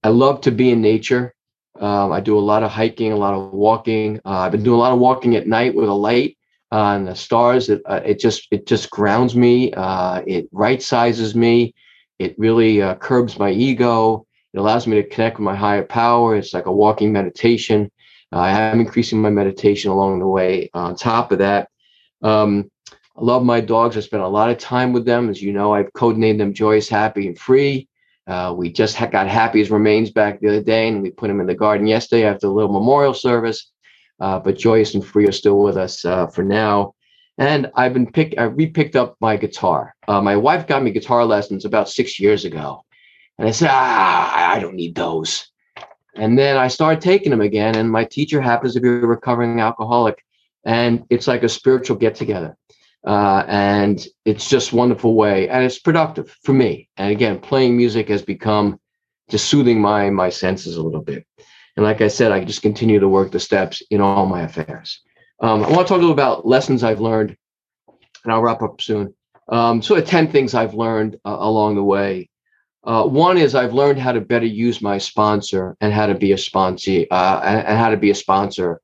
I 0.03 0.09
love 0.09 0.41
to 0.41 0.51
be 0.51 0.71
in 0.71 0.81
nature. 0.81 1.35
Um, 1.79 2.11
I 2.11 2.19
do 2.19 2.37
a 2.37 2.39
lot 2.39 2.63
of 2.63 2.71
hiking, 2.71 3.11
a 3.11 3.17
lot 3.17 3.33
of 3.33 3.53
walking. 3.53 4.19
Uh, 4.25 4.39
I've 4.39 4.51
been 4.51 4.63
doing 4.63 4.75
a 4.75 4.79
lot 4.79 4.91
of 4.91 4.99
walking 4.99 5.35
at 5.35 5.47
night 5.47 5.73
with 5.73 5.89
a 5.89 5.93
light 5.93 6.37
and 6.71 7.07
the 7.07 7.15
stars. 7.15 7.69
It, 7.69 7.81
uh, 7.85 8.01
it 8.05 8.19
just 8.19 8.47
it 8.51 8.67
just 8.67 8.89
grounds 8.89 9.35
me. 9.35 9.73
Uh, 9.73 10.21
it 10.27 10.47
right 10.51 10.81
sizes 10.81 11.35
me. 11.35 11.73
It 12.19 12.37
really 12.37 12.81
uh, 12.81 12.95
curbs 12.95 13.39
my 13.39 13.51
ego. 13.51 14.25
It 14.53 14.59
allows 14.59 14.85
me 14.85 15.01
to 15.01 15.07
connect 15.07 15.37
with 15.37 15.45
my 15.45 15.55
higher 15.55 15.83
power. 15.83 16.35
It's 16.35 16.53
like 16.53 16.65
a 16.65 16.71
walking 16.71 17.11
meditation. 17.13 17.89
Uh, 18.33 18.39
I 18.39 18.51
am 18.51 18.79
increasing 18.79 19.21
my 19.21 19.29
meditation 19.29 19.91
along 19.91 20.19
the 20.19 20.27
way. 20.27 20.69
On 20.73 20.95
top 20.95 21.31
of 21.31 21.39
that, 21.39 21.69
um, 22.21 22.69
I 22.91 23.21
love 23.21 23.43
my 23.43 23.61
dogs. 23.61 23.97
I 23.97 24.01
spend 24.01 24.23
a 24.23 24.27
lot 24.27 24.49
of 24.49 24.57
time 24.57 24.93
with 24.93 25.05
them. 25.05 25.29
As 25.29 25.41
you 25.41 25.53
know, 25.53 25.73
I've 25.73 25.91
codenamed 25.93 26.37
them 26.37 26.53
Joyous, 26.53 26.89
Happy, 26.89 27.27
and 27.27 27.37
Free. 27.37 27.87
Uh, 28.27 28.53
we 28.55 28.71
just 28.71 28.97
got 29.11 29.27
Happy's 29.27 29.71
remains 29.71 30.11
back 30.11 30.39
the 30.39 30.47
other 30.47 30.63
day, 30.63 30.87
and 30.87 31.01
we 31.01 31.11
put 31.11 31.29
him 31.29 31.41
in 31.41 31.47
the 31.47 31.55
garden 31.55 31.87
yesterday 31.87 32.25
after 32.25 32.47
a 32.47 32.51
little 32.51 32.71
memorial 32.71 33.13
service. 33.13 33.71
Uh, 34.19 34.39
but 34.39 34.57
Joyous 34.57 34.93
and 34.93 35.05
Free 35.05 35.27
are 35.27 35.31
still 35.31 35.59
with 35.59 35.77
us 35.77 36.05
uh, 36.05 36.27
for 36.27 36.43
now. 36.43 36.93
And 37.37 37.71
I've 37.75 37.93
been 37.93 38.11
pick. 38.11 38.35
I 38.37 38.43
repicked 38.43 38.95
up 38.95 39.15
my 39.19 39.35
guitar. 39.35 39.95
Uh, 40.07 40.21
my 40.21 40.35
wife 40.35 40.67
got 40.67 40.83
me 40.83 40.91
guitar 40.91 41.25
lessons 41.25 41.65
about 41.65 41.89
six 41.89 42.19
years 42.19 42.45
ago, 42.45 42.85
and 43.39 43.47
I 43.47 43.51
said, 43.51 43.69
ah, 43.71 44.53
I 44.53 44.59
don't 44.59 44.75
need 44.75 44.93
those. 44.93 45.47
And 46.15 46.37
then 46.37 46.57
I 46.57 46.67
started 46.67 47.01
taking 47.01 47.31
them 47.31 47.41
again. 47.41 47.75
And 47.75 47.89
my 47.91 48.03
teacher 48.05 48.41
happens 48.41 48.73
to 48.73 48.81
be 48.81 48.89
a 48.89 48.91
recovering 48.91 49.59
alcoholic. 49.59 50.23
And 50.65 51.05
it's 51.09 51.27
like 51.27 51.43
a 51.43 51.49
spiritual 51.49 51.97
get 51.97 52.15
together. 52.15 52.55
Uh, 53.05 53.43
and 53.47 54.05
it's 54.25 54.49
just 54.49 54.73
wonderful 54.73 55.15
way. 55.15 55.49
And 55.49 55.63
it's 55.63 55.79
productive 55.79 56.35
for 56.43 56.53
me. 56.53 56.89
And 56.97 57.11
again, 57.11 57.39
playing 57.39 57.75
music 57.75 58.09
has 58.09 58.21
become 58.21 58.79
just 59.29 59.49
soothing 59.49 59.81
my 59.81 60.09
my 60.09 60.29
senses 60.29 60.75
a 60.75 60.83
little 60.83 61.01
bit. 61.01 61.25
And 61.75 61.85
like 61.85 62.01
I 62.01 62.09
said, 62.09 62.31
I 62.31 62.43
just 62.43 62.61
continue 62.61 62.99
to 62.99 63.07
work 63.07 63.31
the 63.31 63.39
steps 63.39 63.81
in 63.89 64.01
all 64.01 64.25
my 64.25 64.41
affairs. 64.41 65.01
Um, 65.39 65.63
I 65.63 65.69
want 65.69 65.87
to 65.87 65.93
talk 65.93 65.97
a 65.97 66.05
little 66.05 66.11
about 66.11 66.45
lessons 66.45 66.83
I've 66.83 66.99
learned, 66.99 67.35
and 68.23 68.31
I'll 68.31 68.41
wrap 68.41 68.61
up 68.61 68.81
soon. 68.81 69.13
Um, 69.49 69.81
sort 69.81 69.99
of 69.99 70.07
10 70.07 70.31
things 70.31 70.53
I've 70.53 70.75
learned 70.75 71.15
uh, 71.25 71.37
along 71.39 71.75
the 71.75 71.83
way. 71.83 72.29
Uh, 72.83 73.03
one 73.05 73.37
is 73.37 73.53
I've 73.53 73.73
learned 73.73 73.99
how 73.99 74.11
to 74.11 74.21
better 74.21 74.45
use 74.45 74.81
my 74.81 74.97
sponsor 74.97 75.75
and 75.81 75.93
how 75.93 76.07
to 76.07 76.15
be 76.15 76.31
a 76.31 76.37
sponsee 76.37 77.07
uh, 77.11 77.41
and, 77.43 77.67
and, 77.67 77.77
how 77.77 77.89
to 77.89 77.97
be 77.97 78.09
a 78.09 78.15
sponsor. 78.15 78.81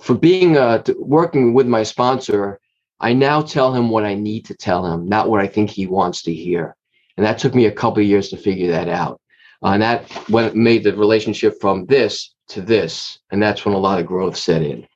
For 0.00 0.14
being 0.14 0.56
uh, 0.56 0.82
working 0.96 1.54
with 1.54 1.66
my 1.66 1.82
sponsor, 1.82 2.60
I 3.00 3.12
now 3.12 3.42
tell 3.42 3.72
him 3.72 3.90
what 3.90 4.04
I 4.04 4.14
need 4.14 4.46
to 4.46 4.54
tell 4.54 4.84
him, 4.84 5.08
not 5.08 5.28
what 5.28 5.40
I 5.40 5.46
think 5.46 5.70
he 5.70 5.86
wants 5.86 6.22
to 6.22 6.34
hear. 6.34 6.76
And 7.16 7.24
that 7.24 7.38
took 7.38 7.54
me 7.54 7.66
a 7.66 7.72
couple 7.72 8.02
years 8.02 8.28
to 8.30 8.36
figure 8.36 8.70
that 8.70 8.88
out. 8.88 9.20
Uh, 9.62 9.70
and 9.70 9.82
that 9.82 10.10
what 10.28 10.54
made 10.56 10.84
the 10.84 10.96
relationship 10.96 11.60
from 11.60 11.86
this 11.86 12.34
to 12.48 12.60
this. 12.60 13.18
And 13.30 13.42
that's 13.42 13.64
when 13.64 13.74
a 13.74 13.78
lot 13.78 14.00
of 14.00 14.06
growth 14.06 14.36
set 14.36 14.62
in. 14.62 14.86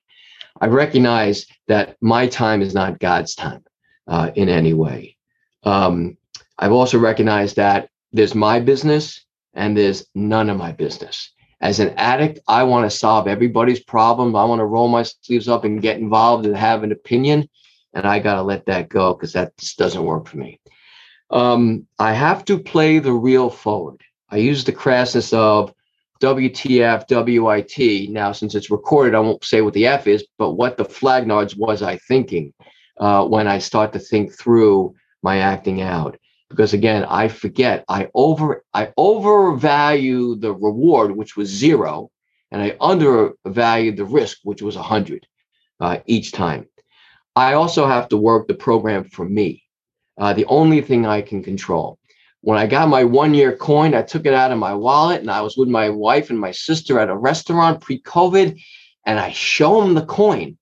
I 0.60 0.66
recognize 0.66 1.46
that 1.68 1.96
my 2.00 2.26
time 2.28 2.62
is 2.62 2.74
not 2.74 3.00
God's 3.00 3.34
time 3.34 3.64
uh, 4.06 4.30
in 4.34 4.48
any 4.48 4.74
way. 4.74 5.16
Um, 5.64 6.16
I've 6.58 6.72
also 6.72 6.98
recognized 6.98 7.56
that 7.56 7.88
there's 8.12 8.34
my 8.34 8.60
business 8.60 9.24
and 9.54 9.76
there's 9.76 10.06
none 10.14 10.50
of 10.50 10.56
my 10.56 10.72
business. 10.72 11.32
As 11.60 11.78
an 11.80 11.90
addict, 11.96 12.40
I 12.48 12.64
want 12.64 12.90
to 12.90 12.96
solve 12.96 13.28
everybody's 13.28 13.82
problem. 13.82 14.34
I 14.34 14.44
want 14.44 14.60
to 14.60 14.66
roll 14.66 14.88
my 14.88 15.02
sleeves 15.02 15.48
up 15.48 15.64
and 15.64 15.80
get 15.80 15.98
involved 15.98 16.46
and 16.46 16.56
have 16.56 16.82
an 16.82 16.92
opinion. 16.92 17.48
And 17.94 18.06
I 18.06 18.18
got 18.18 18.34
to 18.34 18.42
let 18.42 18.66
that 18.66 18.88
go 18.88 19.14
because 19.14 19.32
that 19.34 19.56
just 19.58 19.78
doesn't 19.78 20.04
work 20.04 20.26
for 20.26 20.38
me. 20.38 20.60
Um, 21.30 21.86
I 21.98 22.12
have 22.12 22.44
to 22.46 22.58
play 22.58 22.98
the 22.98 23.12
reel 23.12 23.50
forward. 23.50 24.02
I 24.30 24.36
use 24.36 24.64
the 24.64 24.72
crassness 24.72 25.32
of 25.32 25.74
WTF, 26.20 27.06
WIT. 27.08 28.10
Now, 28.10 28.32
since 28.32 28.54
it's 28.54 28.70
recorded, 28.70 29.14
I 29.14 29.20
won't 29.20 29.44
say 29.44 29.60
what 29.60 29.74
the 29.74 29.86
F 29.86 30.06
is, 30.06 30.24
but 30.38 30.52
what 30.52 30.76
the 30.76 30.84
flagnards 30.84 31.56
was 31.56 31.82
I 31.82 31.96
thinking 31.96 32.52
uh, 32.98 33.26
when 33.26 33.48
I 33.48 33.58
start 33.58 33.92
to 33.94 33.98
think 33.98 34.32
through 34.32 34.94
my 35.22 35.38
acting 35.38 35.80
out. 35.80 36.16
Because 36.48 36.74
again, 36.74 37.04
I 37.04 37.28
forget, 37.28 37.84
I 37.88 38.08
over 38.14 38.62
I 38.74 38.92
overvalue 38.96 40.36
the 40.36 40.52
reward, 40.52 41.16
which 41.16 41.36
was 41.36 41.48
zero, 41.48 42.10
and 42.50 42.62
I 42.62 42.76
undervalued 42.78 43.96
the 43.96 44.04
risk, 44.04 44.38
which 44.44 44.60
was 44.60 44.76
a 44.76 44.82
hundred 44.82 45.26
uh, 45.80 45.98
each 46.06 46.32
time. 46.32 46.66
I 47.34 47.54
also 47.54 47.86
have 47.86 48.08
to 48.08 48.16
work 48.16 48.46
the 48.46 48.54
program 48.54 49.04
for 49.04 49.24
me. 49.24 49.62
Uh, 50.18 50.32
the 50.32 50.44
only 50.46 50.82
thing 50.82 51.06
I 51.06 51.22
can 51.22 51.42
control 51.42 51.98
when 52.42 52.58
I 52.58 52.66
got 52.66 52.88
my 52.88 53.04
one 53.04 53.34
year 53.34 53.56
coin, 53.56 53.94
I 53.94 54.02
took 54.02 54.26
it 54.26 54.34
out 54.34 54.50
of 54.50 54.58
my 54.58 54.74
wallet 54.74 55.20
and 55.20 55.30
I 55.30 55.40
was 55.40 55.56
with 55.56 55.68
my 55.68 55.88
wife 55.88 56.28
and 56.28 56.38
my 56.38 56.50
sister 56.50 56.98
at 56.98 57.08
a 57.08 57.16
restaurant 57.16 57.80
pre 57.80 58.02
COVID 58.02 58.60
and 59.06 59.18
I 59.18 59.30
show 59.30 59.80
them 59.80 59.94
the 59.94 60.04
coin 60.04 60.58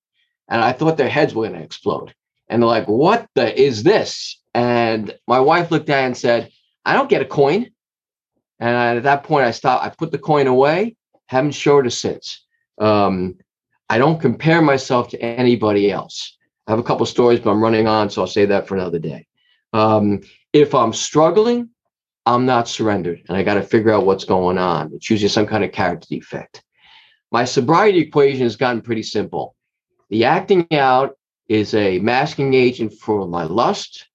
and 0.48 0.62
I 0.62 0.72
thought 0.72 0.98
their 0.98 1.08
heads 1.08 1.34
were 1.34 1.48
going 1.48 1.58
to 1.58 1.64
explode. 1.64 2.14
And 2.48 2.62
they're 2.62 2.68
like, 2.68 2.86
what 2.86 3.26
the 3.34 3.58
is 3.58 3.82
this? 3.82 4.38
And 4.54 5.14
my 5.26 5.40
wife 5.40 5.70
looked 5.70 5.88
at 5.88 6.02
it 6.02 6.06
and 6.06 6.16
said, 6.16 6.50
I 6.84 6.92
don't 6.92 7.08
get 7.08 7.22
a 7.22 7.26
coin. 7.26 7.70
And 8.58 8.76
I, 8.76 8.96
at 8.96 9.02
that 9.04 9.24
point, 9.24 9.46
I 9.46 9.50
stopped. 9.52 9.84
I 9.84 9.88
put 9.88 10.12
the 10.12 10.18
coin 10.18 10.48
away, 10.48 10.96
haven't 11.26 11.52
showed 11.52 11.86
it 11.86 11.92
since. 11.92 12.44
Um, 12.78 13.38
I 13.88 13.96
don't 13.96 14.20
compare 14.20 14.60
myself 14.60 15.08
to 15.10 15.22
anybody 15.22 15.90
else. 15.90 16.36
I 16.70 16.72
have 16.72 16.78
a 16.78 16.84
couple 16.84 17.04
stories, 17.04 17.40
but 17.40 17.50
I'm 17.50 17.60
running 17.60 17.88
on, 17.88 18.10
so 18.10 18.22
I'll 18.22 18.28
say 18.28 18.46
that 18.46 18.68
for 18.68 18.76
another 18.76 19.00
day. 19.00 19.26
Um, 19.72 20.20
if 20.52 20.72
I'm 20.72 20.92
struggling, 20.92 21.68
I'm 22.26 22.46
not 22.46 22.68
surrendered 22.68 23.22
and 23.26 23.36
I 23.36 23.42
got 23.42 23.54
to 23.54 23.62
figure 23.62 23.90
out 23.90 24.06
what's 24.06 24.24
going 24.24 24.56
on. 24.56 24.92
It's 24.94 25.10
usually 25.10 25.30
some 25.30 25.48
kind 25.48 25.64
of 25.64 25.72
character 25.72 26.06
defect. 26.08 26.62
My 27.32 27.44
sobriety 27.44 27.98
equation 27.98 28.42
has 28.42 28.54
gotten 28.54 28.82
pretty 28.82 29.02
simple. 29.02 29.56
The 30.10 30.26
acting 30.26 30.68
out 30.72 31.16
is 31.48 31.74
a 31.74 31.98
masking 31.98 32.54
agent 32.54 32.92
for 32.92 33.26
my 33.26 33.42
lust, 33.42 34.06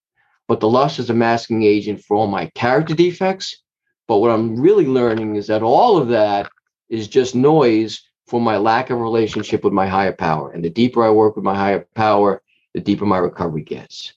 but 0.48 0.62
the 0.62 0.70
lust 0.70 0.98
is 0.98 1.10
a 1.10 1.14
masking 1.14 1.64
agent 1.64 2.06
for 2.06 2.16
all 2.16 2.28
my 2.28 2.46
character 2.56 2.96
defects. 2.96 3.64
But 4.08 4.20
what 4.20 4.32
I'm 4.32 4.56
really 4.58 4.86
learning 4.86 5.36
is 5.36 5.48
that 5.48 5.62
all 5.62 5.98
of 5.98 6.08
that 6.08 6.50
is 6.88 7.10
just 7.10 7.36
noise 7.36 8.02
for 8.28 8.40
my 8.40 8.56
lack 8.56 8.92
of 8.92 9.02
relationship 9.02 9.66
with 9.66 9.74
my 9.74 9.88
higher 9.88 10.14
power. 10.14 10.52
And 10.52 10.64
the 10.64 10.70
deeper 10.70 11.04
I 11.04 11.10
work 11.10 11.36
with 11.36 11.44
my 11.44 11.56
higher 11.56 11.86
power, 11.96 12.42
the 12.76 12.82
deeper 12.82 13.06
my 13.06 13.18
recovery 13.18 13.64
gets. 13.64 14.14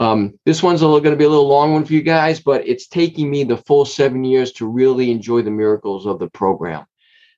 Um, 0.00 0.38
this 0.44 0.62
one's 0.62 0.80
going 0.80 1.04
to 1.04 1.16
be 1.16 1.24
a 1.24 1.28
little 1.28 1.46
long 1.46 1.72
one 1.72 1.84
for 1.84 1.92
you 1.92 2.02
guys, 2.02 2.40
but 2.40 2.66
it's 2.66 2.88
taking 2.88 3.30
me 3.30 3.44
the 3.44 3.56
full 3.56 3.84
seven 3.84 4.24
years 4.24 4.50
to 4.54 4.66
really 4.66 5.12
enjoy 5.12 5.42
the 5.42 5.50
miracles 5.52 6.04
of 6.04 6.18
the 6.18 6.28
program. 6.28 6.84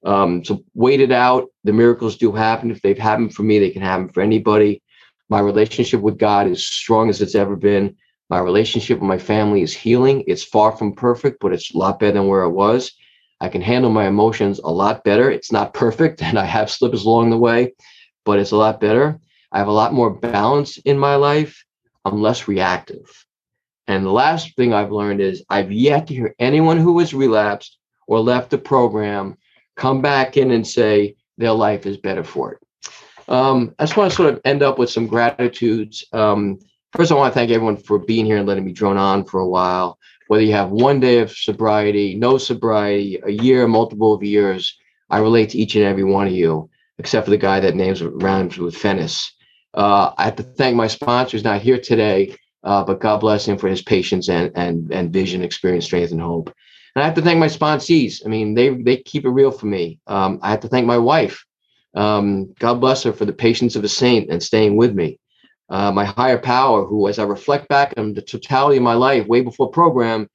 Um, 0.07 0.43
so 0.43 0.65
wait 0.75 1.01
it 1.01 1.13
out. 1.13 1.49
The 1.65 1.75
miracles 1.75 2.17
do 2.17 2.33
happen. 2.33 2.71
If 2.71 2.81
they've 2.81 2.99
happened 2.99 3.35
for 3.35 3.43
me, 3.43 3.59
they 3.59 3.71
can 3.71 3.83
happen 3.83 4.09
for 4.09 4.23
anybody. 4.23 4.83
My 5.29 5.41
relationship 5.41 6.01
with 6.01 6.19
God 6.19 6.47
is 6.47 6.67
strong 6.67 7.11
as 7.11 7.21
it's 7.21 7.35
ever 7.35 7.57
been. 7.57 7.97
My 8.31 8.39
relationship 8.39 9.01
with 9.01 9.09
my 9.09 9.19
family 9.19 9.61
is 9.61 9.75
healing. 9.75 10.25
It's 10.27 10.43
far 10.43 10.73
from 10.73 10.95
perfect, 10.95 11.39
but 11.41 11.53
it's 11.53 11.75
a 11.75 11.79
lot 11.79 11.99
better 11.99 12.13
than 12.13 12.29
where 12.29 12.43
it 12.43 12.51
was. 12.51 12.93
I 13.41 13.51
can 13.51 13.61
handle 13.61 13.91
my 13.91 14.07
emotions 14.07 14.59
a 14.59 14.71
lot 14.71 15.05
better. 15.05 15.31
It's 15.31 15.53
not 15.53 15.75
perfect, 15.75 16.23
and 16.27 16.39
I 16.39 16.47
have 16.47 16.71
slippers 16.71 17.05
along 17.05 17.29
the 17.29 17.39
way, 17.39 17.75
but 18.25 18.39
it's 18.39 18.53
a 18.53 18.57
lot 18.57 18.81
better. 18.81 19.21
I 19.55 19.59
have 19.59 19.69
a 19.69 19.73
lot 19.73 19.95
more 19.95 20.11
balance 20.11 20.79
in 20.79 20.99
my 20.99 21.15
life. 21.15 21.65
I'm 22.05 22.21
less 22.21 22.49
reactive. 22.49 23.25
And 23.87 24.05
the 24.05 24.11
last 24.11 24.57
thing 24.57 24.75
I've 24.75 24.91
learned 24.91 25.21
is 25.21 25.45
I've 25.49 25.71
yet 25.71 26.09
to 26.09 26.15
hear 26.15 26.35
anyone 26.41 26.79
who 26.79 26.99
has 26.99 27.15
relapsed 27.15 27.79
or 28.09 28.19
left 28.19 28.51
the 28.51 28.59
program 28.59 29.37
come 29.77 30.03
back 30.03 30.37
in 30.37 30.51
and 30.51 30.67
say 30.67 31.15
their 31.39 31.53
life 31.53 31.87
is 31.87 31.97
better 31.99 32.25
for 32.25 32.55
it. 32.55 32.91
Um, 33.29 33.77
I 33.79 33.85
just 33.85 33.97
want 33.97 34.11
to 34.11 34.17
sort 34.17 34.35
of 34.35 34.41
end 34.45 34.65
up 34.65 34.77
with 34.77 34.91
some 34.91 35.07
gratitudes. 35.07 36.05
Um, 36.13 36.59
first, 36.93 37.13
I 37.13 37.15
want 37.15 37.33
to 37.33 37.39
thank 37.39 37.53
everyone 37.53 37.77
for 37.77 38.01
being 38.01 38.27
here 38.27 38.39
and 38.39 38.49
letting 38.49 38.65
me 38.65 38.73
drone 38.73 38.97
on 38.97 39.25
for 39.25 39.39
a 39.39 39.49
while. 39.49 39.99
Whether 40.27 40.43
you 40.43 40.53
have 40.53 40.71
one 40.71 40.99
day 40.99 41.21
of 41.21 41.31
sobriety, 41.31 42.17
no 42.17 42.39
sobriety, 42.39 43.21
a 43.25 43.31
year, 43.31 43.69
multiple 43.69 44.15
of 44.15 44.23
years, 44.25 44.77
I 45.11 45.19
relate 45.19 45.51
to 45.51 45.59
each 45.59 45.77
and 45.77 45.85
every 45.85 46.05
one 46.05 46.27
of 46.27 46.33
you, 46.33 46.71
except 46.99 47.27
for 47.27 47.31
the 47.31 47.39
guy 47.39 47.61
that 47.61 47.77
names 47.77 48.03
rhymes 48.03 48.59
with 48.59 48.75
Fennis. 48.75 49.31
Uh, 49.75 50.13
I 50.17 50.25
have 50.25 50.37
to 50.37 50.43
thank 50.43 50.77
my 50.77 50.87
sponsors 50.87 51.45
not 51.45 51.61
here 51.61 51.79
today, 51.79 52.37
uh, 52.63 52.85
but 52.85 53.01
God 53.01 53.21
bless 53.21 53.47
him 53.47 53.59
for 53.59 53.69
his 53.69 53.83
patience 53.83 54.29
and 54.29 54.53
and 54.55 54.93
and 54.93 55.13
vision, 55.13 55.43
experience, 55.43 55.85
strength, 55.87 56.13
and 56.13 56.21
hope. 56.21 56.55
And 56.95 57.03
I 57.03 57.07
have 57.07 57.17
to 57.17 57.23
thank 57.23 57.39
my 57.41 57.49
sponsees. 57.49 58.25
I 58.25 58.29
mean, 58.29 58.55
they 58.55 58.71
they 58.71 58.99
keep 58.99 59.25
it 59.25 59.31
real 59.31 59.51
for 59.51 59.67
me. 59.67 59.99
Um, 60.07 60.39
I 60.43 60.51
have 60.51 60.61
to 60.61 60.69
thank 60.69 60.87
my 60.87 60.99
wife. 60.99 61.45
Um, 61.95 62.53
God 62.59 62.81
bless 62.81 63.03
her 63.03 63.13
for 63.13 63.25
the 63.25 63.33
patience 63.33 63.77
of 63.77 63.85
a 63.85 63.89
saint 63.89 64.31
and 64.31 64.43
staying 64.43 64.77
with 64.77 64.95
me. 64.95 65.19
Uh, 65.71 65.91
my 65.91 66.05
higher 66.05 66.39
power, 66.39 66.85
who, 66.85 67.09
as 67.09 67.19
I 67.19 67.25
reflect 67.25 67.69
back 67.69 67.95
on 67.97 68.15
the 68.15 68.23
totality 68.23 68.77
of 68.77 68.83
my 68.83 68.95
life, 68.95 69.27
way 69.27 69.41
before 69.41 69.71
program, 69.71 70.29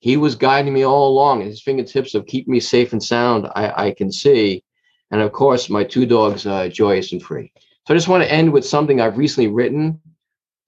he 0.00 0.16
was 0.16 0.34
guiding 0.34 0.74
me 0.74 0.84
all 0.84 1.08
along. 1.08 1.42
His 1.42 1.62
fingertips 1.62 2.14
of 2.14 2.26
keeping 2.26 2.52
me 2.52 2.60
safe 2.60 2.92
and 2.92 3.02
sound, 3.02 3.46
I, 3.54 3.86
I 3.86 3.90
can 3.92 4.10
see. 4.10 4.64
And 5.10 5.20
of 5.20 5.32
course, 5.32 5.70
my 5.70 5.84
two 5.84 6.06
dogs, 6.06 6.46
uh, 6.46 6.68
joyous 6.68 7.12
and 7.12 7.22
free. 7.22 7.52
So 7.86 7.94
I 7.94 7.96
just 7.96 8.08
want 8.08 8.22
to 8.22 8.32
end 8.32 8.52
with 8.52 8.64
something 8.64 9.00
I've 9.00 9.18
recently 9.18 9.48
written. 9.48 10.00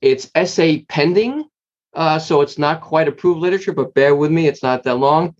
It's 0.01 0.31
SA 0.51 0.79
pending, 0.89 1.45
uh, 1.95 2.19
so 2.19 2.41
it's 2.41 2.59
not 2.59 2.81
quite 2.81 3.07
approved 3.07 3.41
literature, 3.41 3.73
but 3.73 3.95
bear 3.95 4.17
with 4.17 4.33
me, 4.33 4.49
it's 4.49 4.65
not 4.65 4.83
that 4.83 4.97
long. 4.97 5.37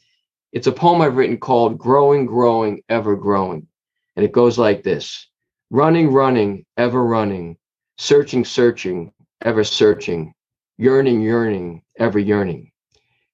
It's 0.53 0.69
a 0.69 0.73
poem 0.73 1.01
I've 1.01 1.17
written 1.17 1.37
called 1.37 1.77
Growing, 1.77 2.27
Growing, 2.27 2.81
Ever 2.89 3.17
Growing. 3.17 3.67
And 4.15 4.25
it 4.25 4.31
goes 4.31 4.57
like 4.57 4.85
this 4.85 5.29
Running, 5.71 6.13
running, 6.13 6.65
ever 6.77 7.05
running, 7.05 7.57
searching, 7.99 8.45
searching, 8.45 9.13
ever 9.43 9.65
searching, 9.65 10.33
yearning, 10.79 11.23
yearning, 11.23 11.83
ever 11.99 12.21
yearning, 12.21 12.71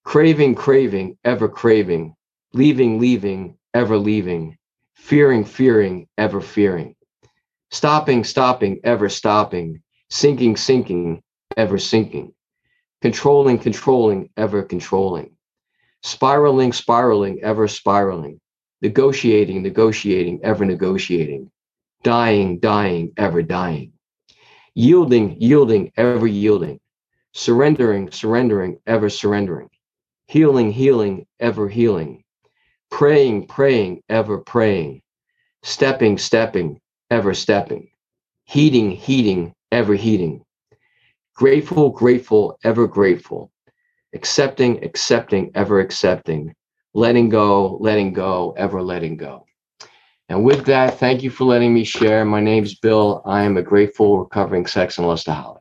craving, 0.04 0.54
craving, 0.54 1.18
ever 1.24 1.46
craving, 1.46 2.14
leaving, 2.54 2.98
leaving, 2.98 3.58
ever 3.74 3.98
leaving, 3.98 4.56
fearing, 4.94 5.44
fearing, 5.44 6.08
ever 6.16 6.40
fearing 6.40 6.96
stopping, 7.70 8.24
stopping, 8.24 8.80
ever 8.84 9.08
stopping, 9.08 9.82
sinking, 10.10 10.56
sinking, 10.56 11.22
ever 11.56 11.78
sinking, 11.78 12.32
controlling, 13.00 13.58
controlling, 13.58 14.30
ever 14.36 14.62
controlling, 14.62 15.30
spiraling, 16.02 16.72
spiraling, 16.72 17.40
ever 17.42 17.68
spiraling, 17.68 18.40
negotiating, 18.82 19.62
negotiating, 19.62 20.40
ever 20.42 20.64
negotiating, 20.64 21.50
dying, 22.02 22.58
dying, 22.58 23.12
ever 23.16 23.42
dying, 23.42 23.92
yielding, 24.74 25.36
yielding, 25.40 25.92
ever 25.96 26.26
yielding, 26.26 26.80
surrendering, 27.32 28.10
surrendering, 28.10 28.78
ever 28.86 29.08
surrendering, 29.08 29.68
healing, 30.26 30.72
healing, 30.72 31.26
ever 31.38 31.68
healing, 31.68 32.24
praying, 32.90 33.46
praying, 33.46 34.02
ever 34.08 34.38
praying, 34.38 35.02
stepping, 35.62 36.18
stepping, 36.18 36.80
ever 37.10 37.34
stepping, 37.34 37.88
heating, 38.44 38.90
heating, 38.90 39.52
ever 39.72 39.94
heating, 39.94 40.44
grateful, 41.34 41.90
grateful, 41.90 42.58
ever 42.64 42.86
grateful, 42.86 43.50
accepting, 44.14 44.82
accepting, 44.84 45.50
ever 45.54 45.80
accepting, 45.80 46.54
letting 46.94 47.28
go, 47.28 47.76
letting 47.80 48.12
go, 48.12 48.54
ever 48.56 48.82
letting 48.82 49.16
go. 49.16 49.44
And 50.28 50.44
with 50.44 50.64
that, 50.66 50.98
thank 50.98 51.22
you 51.24 51.30
for 51.30 51.44
letting 51.44 51.74
me 51.74 51.82
share. 51.82 52.24
My 52.24 52.40
name's 52.40 52.76
Bill. 52.76 53.20
I 53.24 53.42
am 53.42 53.56
a 53.56 53.62
grateful 53.62 54.18
recovering 54.20 54.66
sex 54.66 54.98
and 54.98 55.06
lustaholic. 55.06 55.60